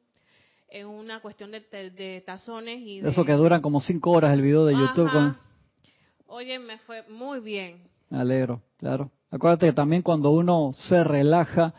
[0.69, 3.11] en una cuestión de, te- de tazones y de...
[3.11, 5.11] Eso que duran como cinco horas el video de YouTube.
[5.11, 5.37] Con-
[6.27, 7.83] Oye, me fue muy bien.
[8.11, 9.11] Me alegro, claro.
[9.31, 11.75] Acuérdate que también cuando uno se relaja,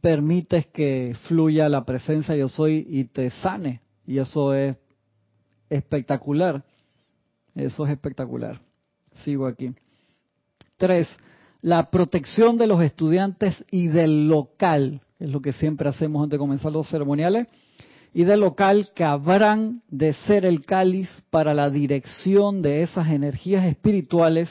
[0.00, 3.80] permites que fluya la presencia yo soy y te sane.
[4.06, 4.76] Y eso es
[5.70, 6.62] espectacular.
[7.54, 8.60] Eso es espectacular.
[9.24, 9.72] Sigo aquí.
[10.76, 11.08] Tres,
[11.60, 16.38] la protección de los estudiantes y del local, es lo que siempre hacemos antes de
[16.38, 17.46] comenzar los ceremoniales,
[18.14, 23.64] y del local que habrán de ser el cáliz para la dirección de esas energías
[23.64, 24.50] espirituales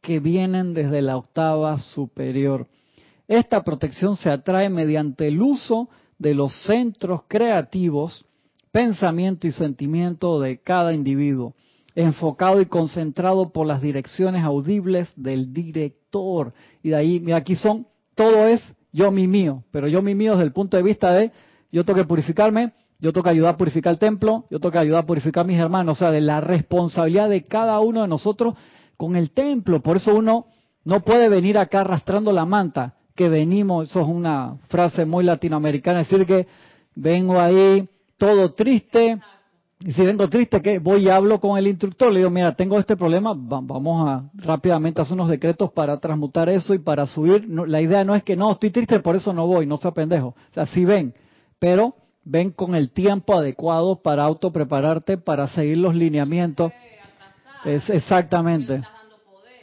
[0.00, 2.66] que vienen desde la octava superior.
[3.26, 5.88] Esta protección se atrae mediante el uso
[6.18, 8.24] de los centros creativos,
[8.72, 11.54] pensamiento y sentimiento de cada individuo,
[11.94, 16.52] enfocado y concentrado por las direcciones audibles del director.
[16.82, 20.32] Y de ahí, mira, aquí son, todo es yo mi mío, pero yo mi mío
[20.32, 21.32] desde el punto de vista de
[21.70, 24.78] yo tengo que purificarme, yo tengo que ayudar a purificar el templo, yo tengo que
[24.78, 28.08] ayudar a purificar a mis hermanos, o sea, de la responsabilidad de cada uno de
[28.08, 28.54] nosotros
[28.96, 29.80] con el templo.
[29.80, 30.46] Por eso uno
[30.84, 36.00] no puede venir acá arrastrando la manta, que venimos, eso es una frase muy latinoamericana,
[36.00, 36.46] decir que
[36.94, 39.18] vengo ahí todo triste,
[39.80, 42.78] y si vengo triste, que voy y hablo con el instructor, le digo, mira, tengo
[42.80, 47.48] este problema, va- vamos a rápidamente hacer unos decretos para transmutar eso y para subir.
[47.48, 50.28] La idea no es que no, estoy triste, por eso no voy, no sea pendejo.
[50.28, 51.14] O sea, sí ven,
[51.60, 51.94] pero
[52.28, 56.72] ven con el tiempo adecuado para autoprepararte, para seguir los lineamientos.
[57.64, 58.82] Es exactamente,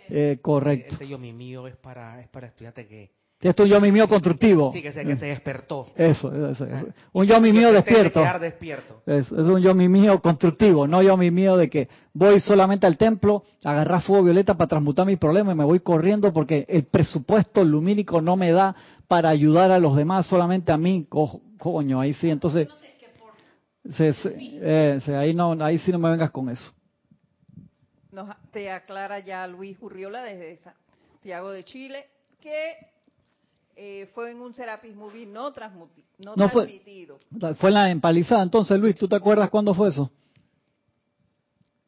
[0.09, 1.03] eh, correcto.
[1.03, 3.11] Yo mi mío es para, es para estudiantes que,
[3.41, 4.71] Esto es un yo mi mío constructivo.
[4.73, 5.87] sí, que, se, que se despertó.
[5.95, 6.67] Eso, eso, eso.
[6.71, 6.83] Ah.
[7.13, 8.21] Un yo mi mío despierto.
[8.21, 9.01] quedar despierto.
[9.05, 12.87] Es, es un yo mi mío constructivo, no yo mi mío de que voy solamente
[12.87, 16.65] al templo, a agarrar fuego violeta para transmutar mi problema y me voy corriendo porque
[16.69, 18.75] el presupuesto lumínico no me da
[19.07, 22.67] para ayudar a los demás, solamente a mí, co- coño, ahí sí, entonces,
[23.91, 26.71] se- se- eh, se- ahí no, ahí sí no me vengas con eso.
[28.11, 32.05] Nos, te aclara ya Luis Urriola desde Santiago de Chile
[32.41, 32.73] que
[33.75, 37.19] eh, fue en un Serapis Movie no, transmuti- no, No fue- transmitido
[37.57, 40.09] Fue en la empalizada, entonces Luis, ¿tú te acuerdas cuándo fue eso?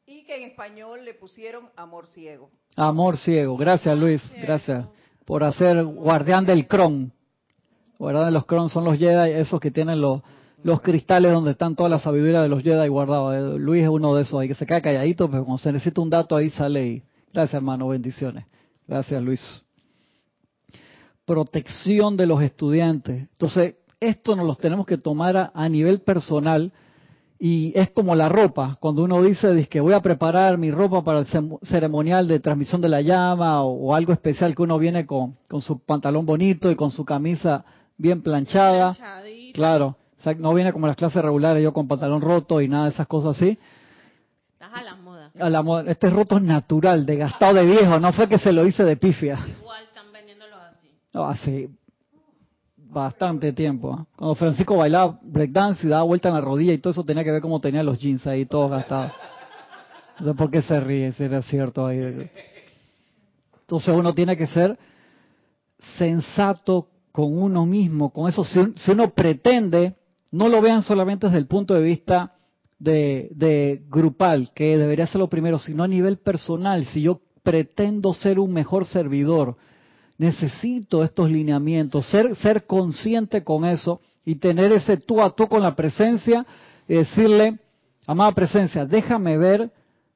[0.05, 2.49] y que en español le pusieron Amor Ciego.
[2.77, 4.85] Amor ciego, gracias Luis, gracias
[5.25, 7.11] por hacer guardián del cron.
[7.99, 8.31] ¿verdad?
[8.31, 10.21] Los Kron son los Jedi, esos que tienen los,
[10.63, 13.35] los cristales donde están toda la sabiduría de los Jedi guardados.
[13.35, 15.99] Eh, Luis es uno de esos ahí que se queda calladito, pero cuando se necesita
[16.01, 18.45] un dato ahí sale y gracias hermano, bendiciones.
[18.87, 19.65] Gracias Luis.
[21.27, 23.27] Protección de los estudiantes.
[23.33, 26.71] Entonces, esto nos los tenemos que tomar a, nivel personal
[27.37, 28.77] y es como la ropa.
[28.79, 31.27] Cuando uno dice que voy a preparar mi ropa para el
[31.61, 35.77] ceremonial de transmisión de la llama o, algo especial que uno viene con, con su
[35.77, 37.63] pantalón bonito y con su camisa
[37.97, 38.97] bien planchada.
[39.53, 39.97] Claro
[40.35, 43.37] no viene como las clases regulares, yo con pantalón roto y nada de esas cosas
[43.37, 43.57] así.
[44.53, 45.31] Estás a la moda.
[45.39, 45.91] A la moda.
[45.91, 48.97] Este roto es natural, de gastado de viejo, no fue que se lo hice de
[48.97, 49.39] pifia.
[51.13, 51.69] No, hace
[52.75, 54.07] bastante tiempo.
[54.15, 57.31] Cuando Francisco bailaba breakdance y daba vuelta en la rodilla y todo eso tenía que
[57.31, 59.11] ver cómo tenía los jeans ahí todos gastados.
[60.19, 62.29] No por qué se ríe, si era cierto ahí.
[63.61, 64.77] Entonces uno tiene que ser
[65.97, 68.43] sensato con uno mismo, con eso.
[68.43, 69.95] si uno pretende
[70.31, 72.33] no lo vean solamente desde el punto de vista
[72.79, 76.85] de, grupal, que debería ser lo primero, sino a nivel personal.
[76.85, 79.55] Si yo pretendo ser un mejor servidor,
[80.17, 85.61] necesito estos lineamientos, ser, ser consciente con eso y tener ese tú a tú con
[85.61, 86.45] la presencia
[86.87, 87.59] y decirle,
[88.05, 89.71] amada presencia, déjame ver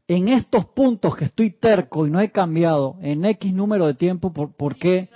[0.08, 4.34] en estos puntos que estoy terco y no he cambiado en X número de tiempo,
[4.34, 5.10] ¿por, por qué?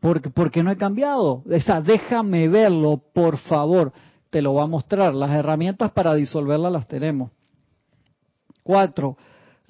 [0.00, 1.42] Porque, porque no he cambiado.
[1.48, 3.92] O sea, déjame verlo, por favor
[4.30, 5.14] te lo va a mostrar.
[5.14, 7.30] Las herramientas para disolverla las tenemos.
[8.62, 9.16] Cuatro,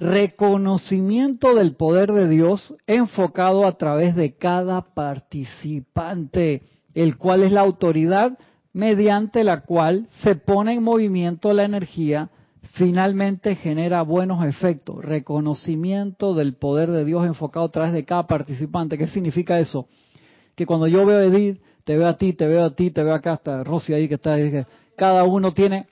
[0.02, 6.62] reconocimiento del poder de Dios enfocado a través de cada participante,
[6.94, 8.38] el cual es la autoridad
[8.72, 12.30] mediante la cual se pone en movimiento la energía,
[12.72, 15.04] finalmente genera buenos efectos.
[15.04, 18.98] Reconocimiento del poder de Dios enfocado a través de cada participante.
[18.98, 19.86] ¿Qué significa eso?
[20.54, 23.02] Que cuando yo veo a Edith te veo a ti, te veo a ti, te
[23.02, 24.36] veo acá, hasta Rosy ahí que está,
[24.96, 25.86] cada uno tiene,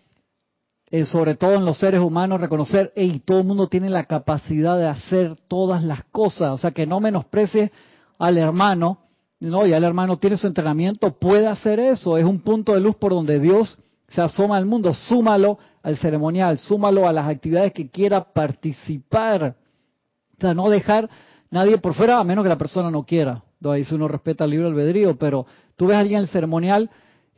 [0.91, 4.77] eh, sobre todo en los seres humanos, reconocer, y todo el mundo tiene la capacidad
[4.77, 7.71] de hacer todas las cosas, o sea, que no menosprecie
[8.19, 8.99] al hermano,
[9.39, 12.97] no, ya el hermano tiene su entrenamiento, puede hacer eso, es un punto de luz
[12.97, 13.79] por donde Dios
[14.09, 19.57] se asoma al mundo, súmalo al ceremonial, súmalo a las actividades que quiera participar,
[20.37, 21.09] o sea, no dejar
[21.51, 23.43] nadie por fuera a menos que la persona no quiera.
[23.65, 26.91] Ahí si uno respeta el libro albedrío, pero tú ves a alguien en el ceremonial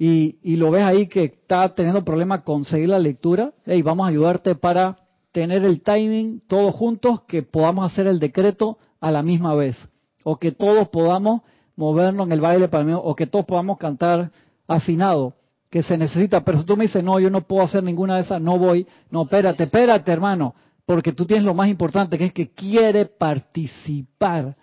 [0.05, 4.05] y, y lo ves ahí que está teniendo problemas con seguir la lectura, hey, vamos
[4.05, 4.96] a ayudarte para
[5.30, 9.78] tener el timing todos juntos, que podamos hacer el decreto a la misma vez,
[10.24, 11.42] o que todos podamos
[11.76, 14.32] movernos en el baile mí, o que todos podamos cantar
[14.66, 15.34] afinado,
[15.70, 16.40] que se necesita.
[16.40, 18.84] Pero si tú me dices, no, yo no puedo hacer ninguna de esas, no voy,
[19.09, 24.57] no, espérate, espérate, hermano, porque tú tienes lo más importante, que es que quiere participar.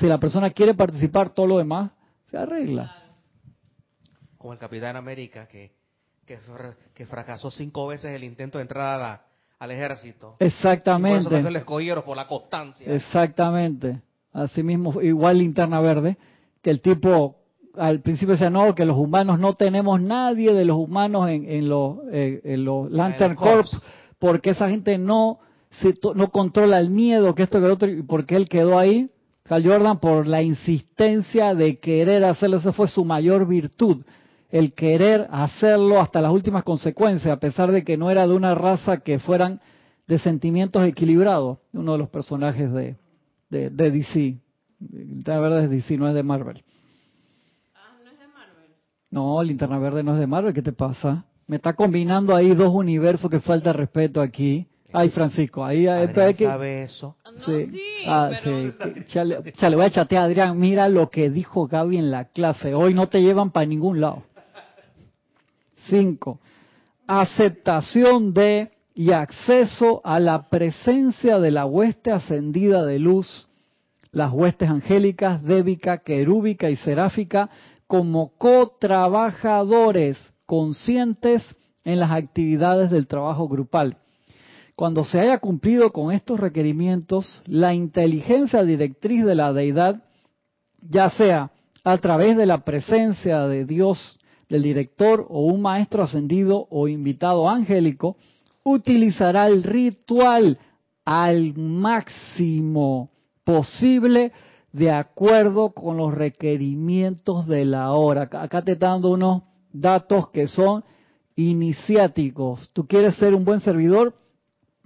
[0.00, 1.90] Si la persona quiere participar, todo lo demás
[2.30, 3.05] se arregla
[4.46, 5.72] como el Capitán América, que,
[6.24, 9.22] que, fracasó cinco veces el intento de entrar
[9.58, 10.36] al ejército.
[10.38, 11.24] Exactamente.
[11.24, 12.86] por eso le escogieron, por la constancia.
[12.94, 14.02] Exactamente.
[14.32, 16.16] Asimismo, igual linterna verde,
[16.62, 17.38] que el tipo
[17.74, 21.68] al principio decía, no, que los humanos no tenemos nadie de los humanos en, en
[21.68, 23.76] los, eh, en los Lantern Corps,
[24.20, 25.40] porque esa gente no,
[25.80, 29.10] se, no controla el miedo, que esto que el otro, y porque él quedó ahí.
[29.42, 34.04] Cal Jordan, por la insistencia de querer hacerlo, esa fue su mayor virtud
[34.58, 38.54] el querer hacerlo hasta las últimas consecuencias, a pesar de que no era de una
[38.54, 39.60] raza que fueran
[40.06, 42.96] de sentimientos equilibrados, uno de los personajes de,
[43.50, 44.38] de, de DC.
[44.78, 46.64] Linterna Verde es DC, no es de Marvel.
[47.74, 48.70] Ah, no es de Marvel.
[49.10, 51.26] No, Linterna Verde no es de Marvel, ¿qué te pasa?
[51.46, 54.66] Me está combinando ahí dos universos que falta respeto aquí.
[54.92, 56.46] Ay, Francisco, ahí hay que...
[56.46, 57.16] sabe eso.
[57.24, 58.72] No, sí, ah, sí.
[59.04, 60.58] Chale, voy a chatear a Adrián.
[60.58, 62.72] Mira lo que dijo Gaby en la clase.
[62.72, 64.22] Hoy no te llevan para ningún lado.
[65.88, 66.40] Cinco,
[67.06, 73.48] aceptación de y acceso a la presencia de la hueste ascendida de luz,
[74.10, 77.50] las huestes angélicas, débica, querúbica y seráfica,
[77.86, 80.16] como co-trabajadores
[80.46, 81.42] conscientes
[81.84, 83.98] en las actividades del trabajo grupal.
[84.74, 90.02] Cuando se haya cumplido con estos requerimientos, la inteligencia directriz de la deidad,
[90.80, 91.50] ya sea
[91.84, 94.18] a través de la presencia de Dios
[94.48, 98.16] del director o un maestro ascendido o invitado angélico,
[98.64, 100.58] utilizará el ritual
[101.04, 103.10] al máximo
[103.44, 104.32] posible
[104.72, 108.28] de acuerdo con los requerimientos de la hora.
[108.32, 109.42] Acá te dando unos
[109.72, 110.84] datos que son
[111.36, 112.70] iniciáticos.
[112.72, 114.14] Tú quieres ser un buen servidor,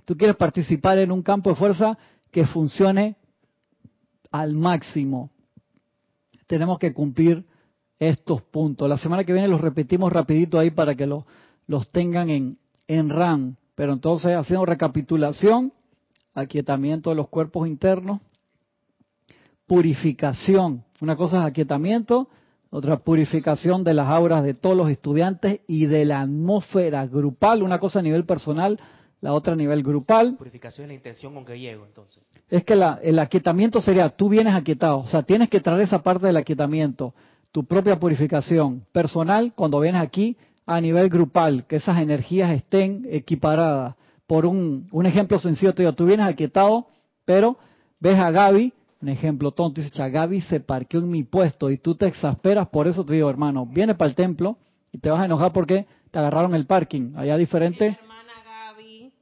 [0.05, 1.99] tú quieres participar en un campo de fuerza
[2.31, 3.17] que funcione
[4.31, 5.31] al máximo.
[6.47, 7.45] Tenemos que cumplir
[8.01, 8.89] estos puntos.
[8.89, 11.25] La semana que viene los repetimos rapidito ahí para que los,
[11.69, 13.55] los tengan en, en RAM.
[13.77, 15.73] Pero entonces, haciendo recapitulación,
[16.35, 18.21] aquietamiento de los cuerpos internos,
[19.67, 20.83] purificación.
[21.01, 22.29] Una cosa es aquietamiento,
[22.71, 27.79] otra purificación de las auras de todos los estudiantes y de la atmósfera grupal, una
[27.79, 28.79] cosa a nivel personal,
[29.21, 30.37] la otra a nivel grupal.
[30.37, 32.23] Purificación es la intención con que llego, entonces.
[32.49, 36.03] Es que la- el aquietamiento sería, tú vienes aquietado, o sea, tienes que traer esa
[36.03, 37.15] parte del aquietamiento,
[37.53, 40.37] tu propia purificación personal cuando vienes aquí
[40.67, 43.97] a nivel grupal, que esas energías estén equiparadas.
[44.27, 46.87] Por un, un ejemplo sencillo, te digo, tú vienes aquietado,
[47.25, 47.59] pero
[47.99, 48.73] ves a Gaby,
[49.03, 52.69] un ejemplo tonto, dices, "Cha, Gaby se parqueó en mi puesto y tú te exasperas,
[52.69, 54.59] por eso te digo, hermano, viene para el templo
[54.93, 57.99] y te vas a enojar porque te agarraron el parking, allá Mi diferente.
[58.01, 59.13] hermana Gaby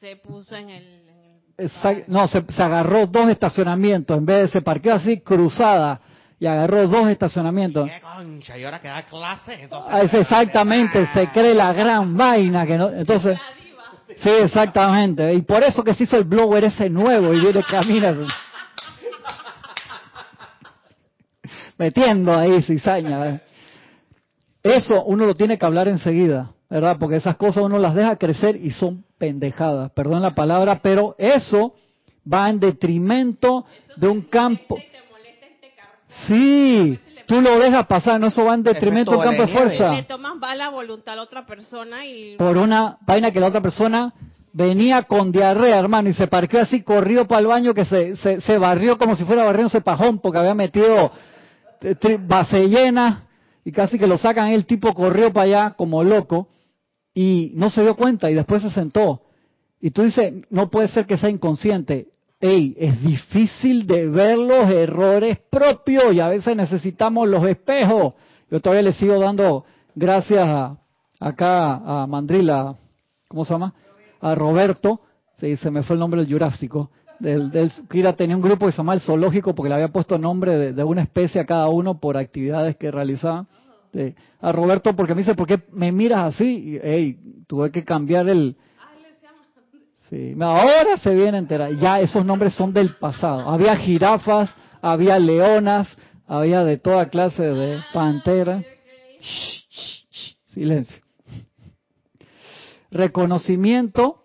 [0.00, 0.84] se puso en el...
[1.08, 6.00] en el no, se, se agarró dos estacionamientos, en vez de se parqueó así cruzada
[6.40, 7.90] y agarró dos estacionamientos.
[7.90, 8.56] ¿Qué concha?
[8.56, 9.92] Y ahora que da clase, entonces...
[9.92, 13.84] Ah, es exactamente, se cree la gran vaina que no, entonces, La diva.
[14.18, 18.14] sí, exactamente, y por eso que se hizo el blower ese nuevo y viene camina
[21.78, 23.28] metiendo ahí cizaña.
[23.28, 23.40] ¿eh?
[24.62, 26.96] Eso uno lo tiene que hablar enseguida, ¿verdad?
[26.98, 31.74] Porque esas cosas uno las deja crecer y son pendejadas, perdón la palabra, pero eso
[32.30, 33.64] va en detrimento
[33.96, 34.76] de un campo.
[34.76, 36.07] Y te molesta este cartón.
[36.26, 39.94] Sí, tú lo dejas pasar, no eso va en detrimento de un campo de fuerza.
[39.94, 42.36] Le tomas mala voluntad a la otra persona y...
[42.36, 44.12] Por una vaina que la otra persona
[44.52, 48.40] venía con diarrea, hermano, y se parqueó así, corrió para el baño, que se, se,
[48.40, 51.12] se barrió como si fuera barriéndose pajón, porque había metido
[52.26, 53.26] base llena,
[53.64, 56.48] y casi que lo sacan, el tipo corrió para allá como loco,
[57.14, 59.22] y no se dio cuenta, y después se sentó.
[59.80, 62.08] Y tú dices, no puede ser que sea inconsciente.
[62.40, 68.14] Ey, es difícil de ver los errores propios y a veces necesitamos los espejos.
[68.48, 69.64] Yo todavía le sigo dando
[69.96, 70.78] gracias a,
[71.18, 72.76] acá a Mandrila,
[73.26, 73.74] ¿cómo se llama?
[74.20, 75.00] A Roberto,
[75.34, 76.90] sí, se me fue el nombre del Jurásico.
[77.18, 80.16] Del, del, Kira tenía un grupo que se llama el Zoológico porque le había puesto
[80.16, 83.48] nombre de, una especie a cada uno por actividades que realizaban.
[83.92, 84.14] Sí.
[84.40, 86.44] A Roberto porque me dice, ¿por qué me miras así?
[86.44, 87.18] Y, ey,
[87.48, 88.56] tuve que cambiar el,
[90.08, 91.72] Sí, ahora se viene a enterar.
[91.74, 93.48] Ya esos nombres son del pasado.
[93.50, 95.88] Había jirafas, había leonas,
[96.26, 98.64] había de toda clase de panteras.
[99.20, 101.02] Shh, shh, shh, silencio.
[102.90, 104.22] Reconocimiento.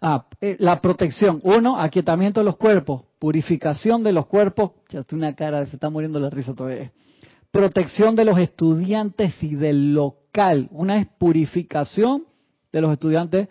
[0.00, 1.40] Ah, eh, la protección.
[1.42, 3.04] Uno, aquietamiento de los cuerpos.
[3.18, 4.72] Purificación de los cuerpos.
[4.90, 6.92] Ya tiene una cara, se está muriendo la risa todavía.
[7.50, 10.68] Protección de los estudiantes y del local.
[10.70, 12.24] Una es purificación
[12.72, 13.48] de los estudiantes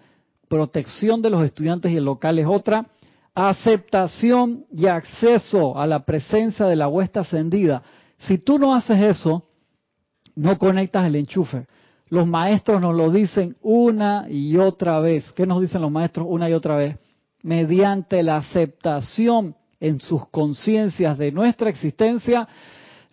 [0.52, 2.86] protección de los estudiantes y el local es otra,
[3.34, 7.82] aceptación y acceso a la presencia de la huesta ascendida.
[8.20, 9.46] Si tú no haces eso,
[10.36, 11.68] no conectas el enchufe.
[12.10, 15.32] Los maestros nos lo dicen una y otra vez.
[15.32, 16.98] ¿Qué nos dicen los maestros una y otra vez?
[17.44, 22.46] Mediante la aceptación en sus conciencias de nuestra existencia,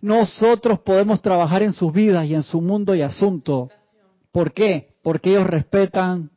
[0.01, 3.69] nosotros podemos trabajar en sus vidas y en su mundo y asunto.
[4.33, 4.89] ¿Por qué?
[5.01, 6.31] Porque ellos respetan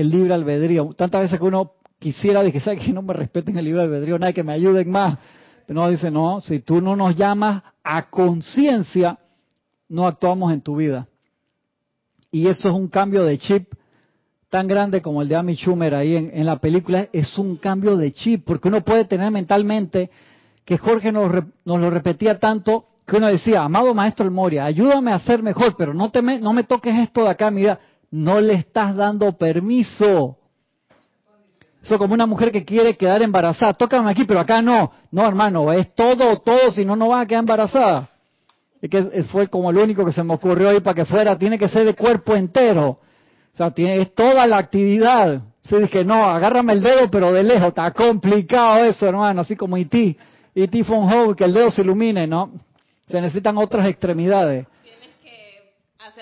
[0.00, 0.94] el libre albedrío.
[0.96, 4.32] Tantas veces que uno quisiera que sea que no me respeten el libre albedrío, nada
[4.32, 5.18] que me ayuden más.
[5.66, 9.18] Pero no dice, no, si tú no nos llamas a conciencia,
[9.90, 11.08] no actuamos en tu vida.
[12.30, 13.74] Y eso es un cambio de chip
[14.48, 17.08] tan grande como el de Amy Schumer ahí en, la película.
[17.12, 20.10] Es un cambio de chip, porque uno puede tener mentalmente
[20.64, 21.30] que Jorge nos,
[21.66, 25.76] nos lo repetía tanto que uno decía, amado maestro El Moria, ayúdame a ser mejor,
[25.76, 27.78] pero no, te me, no me toques esto de acá, mi vida.
[28.12, 30.36] No le estás dando permiso.
[31.82, 33.72] Eso como una mujer que quiere quedar embarazada.
[33.72, 34.92] Tócame aquí, pero acá no.
[35.10, 38.08] No, hermano, es todo, todo, si no, no vas a quedar embarazada.
[38.80, 41.36] Es que fue como lo único que se me ocurrió ahí para que fuera.
[41.38, 43.00] Tiene que ser de cuerpo entero.
[43.52, 45.42] O sea, tiene, es toda la actividad.
[45.62, 47.68] Sí, dije, no, agárrame el dedo, pero de lejos.
[47.68, 49.40] Está complicado eso, hermano.
[49.40, 50.16] Así como E.T.
[50.54, 50.82] E.T.
[50.82, 52.52] von que el dedo se ilumine, ¿no?
[53.08, 54.66] Se necesitan otras extremidades.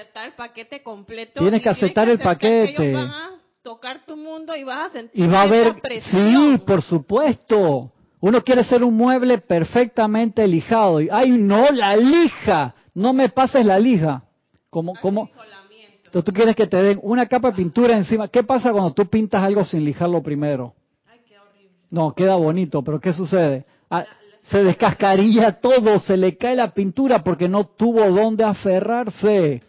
[0.01, 1.41] Tienes que aceptar el paquete completo.
[1.41, 2.91] Tienes que aceptar el aceptar que paquete.
[2.91, 3.31] ellos van a
[3.63, 6.57] tocar tu mundo y vas a sentir Y va a haber, presión.
[6.59, 7.93] sí, por supuesto.
[8.21, 11.01] Uno quiere ser un mueble perfectamente lijado.
[11.01, 12.75] Y, ay, no, la lija.
[12.95, 14.23] No me pases la lija.
[14.71, 15.29] Como, como.
[16.05, 18.29] Entonces tú quieres que te den una capa de pintura encima.
[18.29, 20.75] ¿Qué pasa cuando tú pintas algo sin lijarlo primero?
[21.07, 21.77] Ay, qué horrible.
[21.91, 23.65] No, queda bonito, pero ¿qué sucede?
[23.89, 24.05] Ah,
[24.51, 29.63] se descascarilla todo, se le cae la pintura porque no tuvo dónde aferrarse.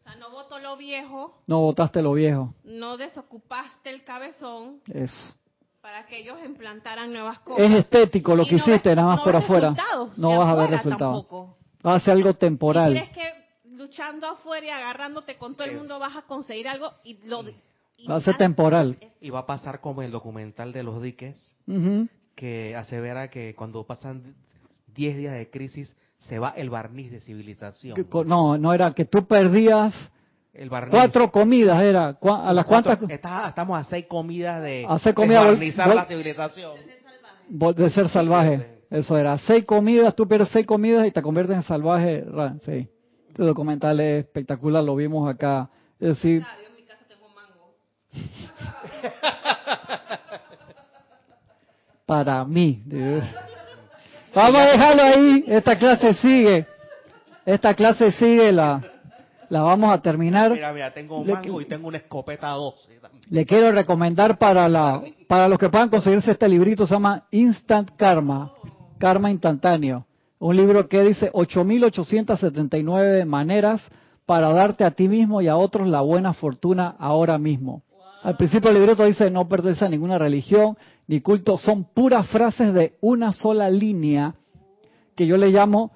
[0.00, 2.54] O sea, no botó lo viejo, No botaste lo viejo.
[2.64, 5.34] no desocupaste el cabezón Eso.
[5.82, 7.64] para que ellos implantaran nuevas cosas.
[7.70, 9.70] Es estético lo Y que no hiciste, ves- nada más no por afuera.
[9.70, 10.98] resultados No vas a ver resultados.
[11.28, 11.56] tampoco.
[11.86, 12.92] Va a ser algo ¿Y temporal.
[12.92, 13.22] crees que
[13.76, 17.42] luchando afuera y agarrándote con todo el mundo vas a conseguir algo y lo
[17.98, 18.96] y Va a ser temporal.
[19.20, 21.56] Y va a pasar como el documental de los diques,
[22.34, 24.34] que asevera que cuando pasan
[24.94, 27.94] 10 días de crisis se va el barniz de civilización.
[28.26, 29.92] No, no era que tú perdías
[30.54, 30.90] El barniz.
[30.90, 32.12] cuatro comidas, era.
[32.14, 32.66] ¿Cuá- ¿A las
[33.08, 36.72] está- estamos a seis comidas de, A seis comidas, de barnizar vol- la civilización.
[37.50, 38.80] Vol- De ser salvaje.
[38.90, 39.38] Eso era.
[39.38, 42.24] Seis comidas, tú pierdes seis comidas y te conviertes en salvaje.
[42.64, 42.86] Sí.
[43.28, 45.70] Este documental es espectacular, lo vimos acá.
[45.98, 47.74] Es decir, Ah, en mi casa tengo mango.
[52.06, 52.82] para mí.
[52.84, 53.24] Dios.
[54.34, 55.44] Vamos a dejarlo ahí.
[55.46, 56.66] Esta clase sigue.
[57.46, 58.52] Esta clase sigue.
[58.52, 58.82] La,
[59.52, 60.50] la vamos a terminar.
[60.50, 62.98] Mira, mira, tengo un Le- mango y tengo una escopeta 12.
[63.00, 63.22] también.
[63.28, 67.90] Le quiero recomendar para la para los que puedan conseguirse este librito, se llama Instant
[67.96, 68.50] Karma,
[68.98, 70.06] Karma instantáneo.
[70.38, 73.82] Un libro que dice 8.879 maneras
[74.24, 77.82] para darte a ti mismo y a otros la buena fortuna ahora mismo.
[78.22, 80.78] Al principio del libreto dice no pertenece a ninguna religión
[81.08, 84.34] ni culto, son puras frases de una sola línea
[85.14, 85.90] que yo le llamo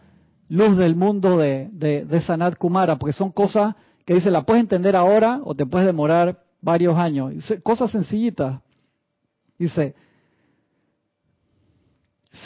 [0.48, 3.74] luz del mundo de, Sanat Kumara, porque son cosas
[4.04, 7.32] que dice, la puedes entender ahora o te puedes demorar varios años.
[7.32, 8.60] Dice, cosas sencillitas.
[9.58, 9.94] Dice,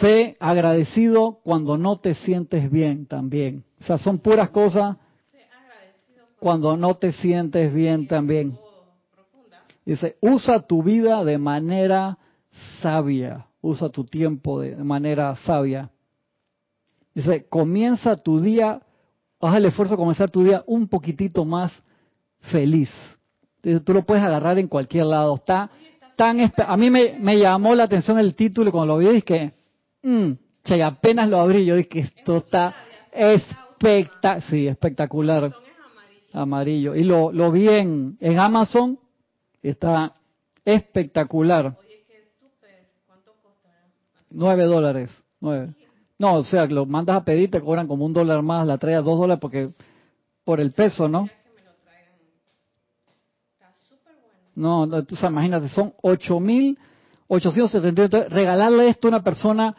[0.01, 3.65] sé agradecido cuando no te sientes bien también.
[3.81, 4.97] O sea, son puras cosas
[6.39, 8.59] cuando no te sientes bien también.
[9.85, 12.19] Dice, usa tu vida de manera
[12.81, 15.91] sabia, usa tu tiempo de manera sabia.
[17.15, 18.81] Dice, comienza tu día,
[19.41, 21.73] haz el esfuerzo de comenzar tu día un poquitito más
[22.41, 22.91] feliz.
[23.85, 25.35] Tú lo puedes agarrar en cualquier lado.
[25.35, 25.71] Está
[26.17, 29.53] tan a mí me, me llamó la atención el título cuando lo vi dije,
[30.03, 30.33] mm,
[30.63, 32.75] che, apenas lo abrí, yo dije, esto está
[33.11, 34.43] espectacular.
[34.43, 35.53] Sí, espectacular.
[36.33, 36.95] Amarillo.
[36.95, 38.99] Y lo, lo vi en, en Amazon,
[39.63, 40.15] está
[40.65, 41.77] espectacular.
[44.31, 45.11] Nueve dólares.
[45.41, 45.75] Nueve.
[46.21, 48.95] No, o sea, lo mandas a pedir, te cobran como un dólar más, la trae
[48.95, 49.71] a dos dólares porque
[50.45, 51.31] por el peso, ¿no?
[54.55, 58.29] No, no, tú sabes, imagínate, son 8.878.
[58.29, 59.75] Regalarle esto a una persona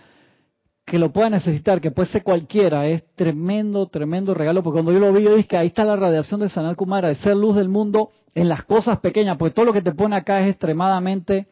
[0.84, 5.00] que lo pueda necesitar, que puede ser cualquiera, es tremendo, tremendo regalo, porque cuando yo
[5.00, 7.56] lo vi, yo dije que ahí está la radiación de Sanat Kumara, de ser luz
[7.56, 11.46] del mundo en las cosas pequeñas, porque todo lo que te pone acá es extremadamente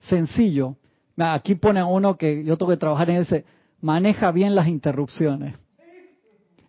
[0.00, 0.74] sencillo.
[1.16, 3.44] Aquí pone uno que yo tengo que trabajar en ese,
[3.82, 5.54] maneja bien las interrupciones.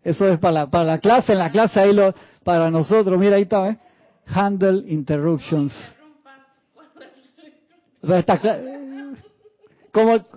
[0.04, 3.38] Eso es para la, para la clase, en la clase ahí lo, para nosotros, mira
[3.38, 3.78] ahí está, ¿eh?
[4.26, 5.96] Handle interruptions.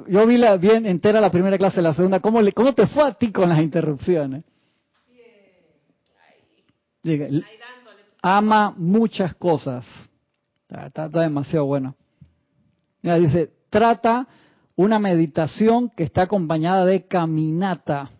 [0.06, 3.04] Yo vi la bien entera la primera clase, la segunda, ¿cómo, le, cómo te fue
[3.08, 4.44] a ti con las interrupciones?
[8.22, 9.86] Ama muchas cosas.
[10.68, 11.94] Está, está- está demasiado bueno.
[13.02, 14.26] Mira, dice, trata
[14.76, 18.10] una meditación que está acompañada de caminata.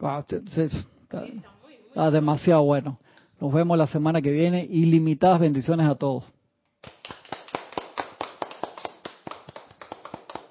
[0.00, 1.24] Wow, está,
[1.88, 2.98] está demasiado bueno.
[3.40, 4.66] Nos vemos la semana que viene.
[4.68, 6.24] Ilimitadas bendiciones a todos.